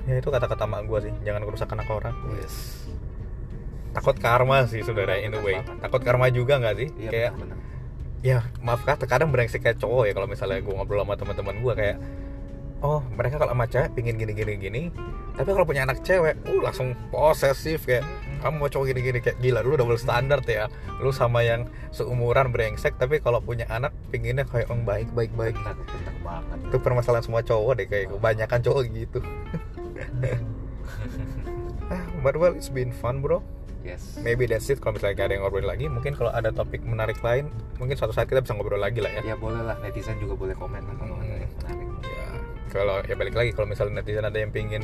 ya 0.04 0.20
itu 0.20 0.28
kata-kata 0.28 0.68
mak 0.68 0.84
gue 0.84 1.08
sih. 1.08 1.14
Jangan 1.24 1.48
merusak 1.48 1.72
anak 1.72 1.88
orang. 1.88 2.12
Yes 2.36 2.84
takut 3.92 4.16
karma 4.18 4.66
sih 4.68 4.80
saudara 4.84 5.20
in 5.20 5.36
a 5.36 5.40
way. 5.40 5.60
Takut 5.80 6.00
karma. 6.02 6.28
Juga 6.32 6.58
nggak 6.58 6.74
sih? 6.80 6.88
Iya 6.98 7.10
kayak 7.10 7.32
ya 8.22 8.38
maaf 8.62 8.86
kata 8.86 9.04
kadang 9.10 9.34
brengsek 9.34 9.66
kayak 9.66 9.82
cowok 9.82 10.06
ya 10.06 10.12
kalau 10.14 10.30
misalnya 10.30 10.62
gue 10.62 10.70
ngobrol 10.70 11.02
sama 11.02 11.18
teman-teman 11.18 11.58
gue 11.58 11.74
kayak 11.74 11.96
oh 12.78 13.02
mereka 13.18 13.34
kalau 13.42 13.50
sama 13.50 13.66
cewek 13.66 13.90
pingin 13.98 14.14
gini 14.14 14.30
gini 14.30 14.52
gini 14.62 14.82
tapi 15.34 15.50
kalau 15.50 15.66
punya 15.66 15.82
anak 15.82 16.06
cewek 16.06 16.38
uh 16.46 16.60
langsung 16.62 16.94
posesif 17.10 17.82
kayak 17.82 18.06
kamu 18.42 18.58
mau 18.58 18.68
cowok 18.68 18.86
gini 18.90 19.00
gini 19.06 19.18
kayak 19.22 19.38
gila 19.38 19.62
lu 19.62 19.78
double 19.78 19.94
standar 19.96 20.42
ya. 20.50 20.66
Lu 20.98 21.14
sama 21.14 21.46
yang 21.46 21.70
seumuran 21.94 22.50
brengsek 22.50 22.98
tapi 22.98 23.22
kalau 23.22 23.38
punya 23.38 23.70
anak 23.70 23.94
pinginnya 24.10 24.42
kayak 24.42 24.66
orang 24.66 24.82
baik 24.82 25.08
baik 25.14 25.30
baik. 25.38 25.54
Benar 25.54 25.78
benar 25.78 26.14
banget. 26.26 26.58
Itu 26.66 26.76
permasalahan 26.82 27.22
semua 27.22 27.42
cowok 27.46 27.72
deh 27.78 27.86
kayak 27.86 28.06
kebanyakan 28.10 28.60
cowok 28.66 28.82
gitu. 28.90 29.20
Ah 31.92 32.00
but 32.24 32.40
well 32.40 32.56
it's 32.56 32.72
been 32.72 32.88
fun 32.88 33.20
bro 33.20 33.44
yes. 33.84 34.18
Maybe 34.22 34.46
that's 34.46 34.70
it. 34.70 34.78
Kalau 34.78 34.96
misalnya 34.96 35.14
gak 35.18 35.26
ada 35.30 35.34
yang 35.36 35.42
ngobrol 35.46 35.66
lagi 35.66 35.86
mungkin 35.90 36.14
kalau 36.14 36.30
ada 36.30 36.50
topik 36.54 36.82
menarik 36.82 37.18
lain 37.20 37.50
mungkin 37.76 37.94
suatu 37.98 38.14
saat 38.14 38.30
kita 38.30 38.42
bisa 38.42 38.54
ngobrol 38.54 38.80
lagi 38.80 39.02
lah 39.02 39.10
ya. 39.10 39.34
Ya 39.34 39.36
boleh 39.36 39.62
lah. 39.62 39.76
Netizen 39.82 40.16
juga 40.22 40.34
boleh 40.38 40.54
komen 40.56 40.82
lah 40.82 40.94
kalau 40.96 41.14
ada 41.18 41.34
yang 41.34 41.52
menarik. 41.62 41.88
Ya. 42.06 42.26
Kalau 42.72 42.96
ya 43.04 43.14
balik 43.18 43.34
lagi. 43.36 43.50
Kalau 43.52 43.68
misalnya 43.68 44.00
netizen 44.00 44.24
ada 44.24 44.38
yang 44.38 44.50
pingin 44.54 44.82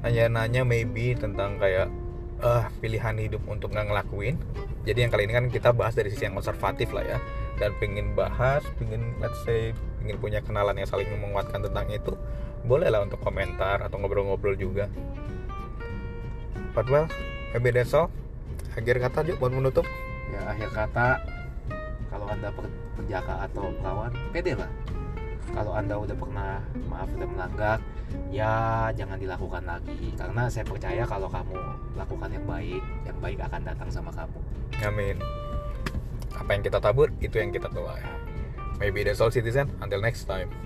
nanya-nanya 0.00 0.62
maybe 0.62 1.12
tentang 1.18 1.58
kayak 1.58 1.90
eh 2.36 2.64
pilihan 2.80 3.16
hidup 3.18 3.42
untuk 3.50 3.74
nggak 3.74 3.86
ngelakuin. 3.92 4.36
Jadi 4.86 4.98
yang 5.02 5.10
kali 5.10 5.26
ini 5.26 5.34
kan 5.34 5.46
kita 5.50 5.74
bahas 5.74 5.98
dari 5.98 6.14
sisi 6.14 6.30
yang 6.30 6.38
konservatif 6.38 6.94
lah 6.94 7.04
ya. 7.04 7.18
Dan 7.56 7.74
pingin 7.80 8.12
bahas 8.12 8.62
pingin 8.76 9.16
let's 9.18 9.40
say 9.42 9.74
pingin 9.98 10.20
punya 10.20 10.44
kenalan 10.44 10.76
yang 10.76 10.86
saling 10.86 11.08
menguatkan 11.18 11.64
tentang 11.64 11.88
itu 11.90 12.14
boleh 12.66 12.90
lah 12.90 13.02
untuk 13.02 13.18
komentar 13.22 13.82
atau 13.82 13.96
ngobrol-ngobrol 13.98 14.54
juga. 14.54 14.86
But 16.76 16.92
well 16.92 17.08
maybe 17.56 17.72
that's 17.72 17.96
all 17.96 18.12
akhir 18.76 18.96
kata 19.00 19.18
juga 19.24 19.36
buat 19.46 19.52
menutup. 19.56 19.86
Ya 20.30 20.40
akhir 20.46 20.68
kata 20.76 21.08
kalau 22.12 22.26
anda 22.28 22.48
per- 22.52 22.76
perjaka 22.96 23.48
atau 23.48 23.72
perawan 23.80 24.12
pede 24.30 24.52
lah. 24.54 24.70
Kalau 25.54 25.72
anda 25.72 25.94
udah 25.96 26.16
pernah 26.18 26.58
maaf 26.90 27.08
udah 27.16 27.28
melanggar 27.30 27.78
ya 28.28 28.52
jangan 28.92 29.16
dilakukan 29.16 29.64
lagi. 29.64 30.12
Karena 30.14 30.50
saya 30.50 30.64
percaya 30.66 31.02
kalau 31.08 31.30
kamu 31.30 31.56
lakukan 31.96 32.30
yang 32.30 32.44
baik 32.44 32.82
yang 33.08 33.18
baik 33.22 33.38
akan 33.40 33.60
datang 33.64 33.88
sama 33.88 34.10
kamu. 34.12 34.38
Amin. 34.84 35.16
Apa 36.36 36.50
yang 36.52 36.62
kita 36.66 36.78
tabur 36.82 37.08
itu 37.24 37.40
yang 37.40 37.48
kita 37.54 37.72
tuai. 37.72 38.02
Maybe 38.76 39.00
that's 39.08 39.24
all 39.24 39.32
citizen. 39.32 39.72
Until 39.80 40.04
next 40.04 40.28
time 40.28 40.65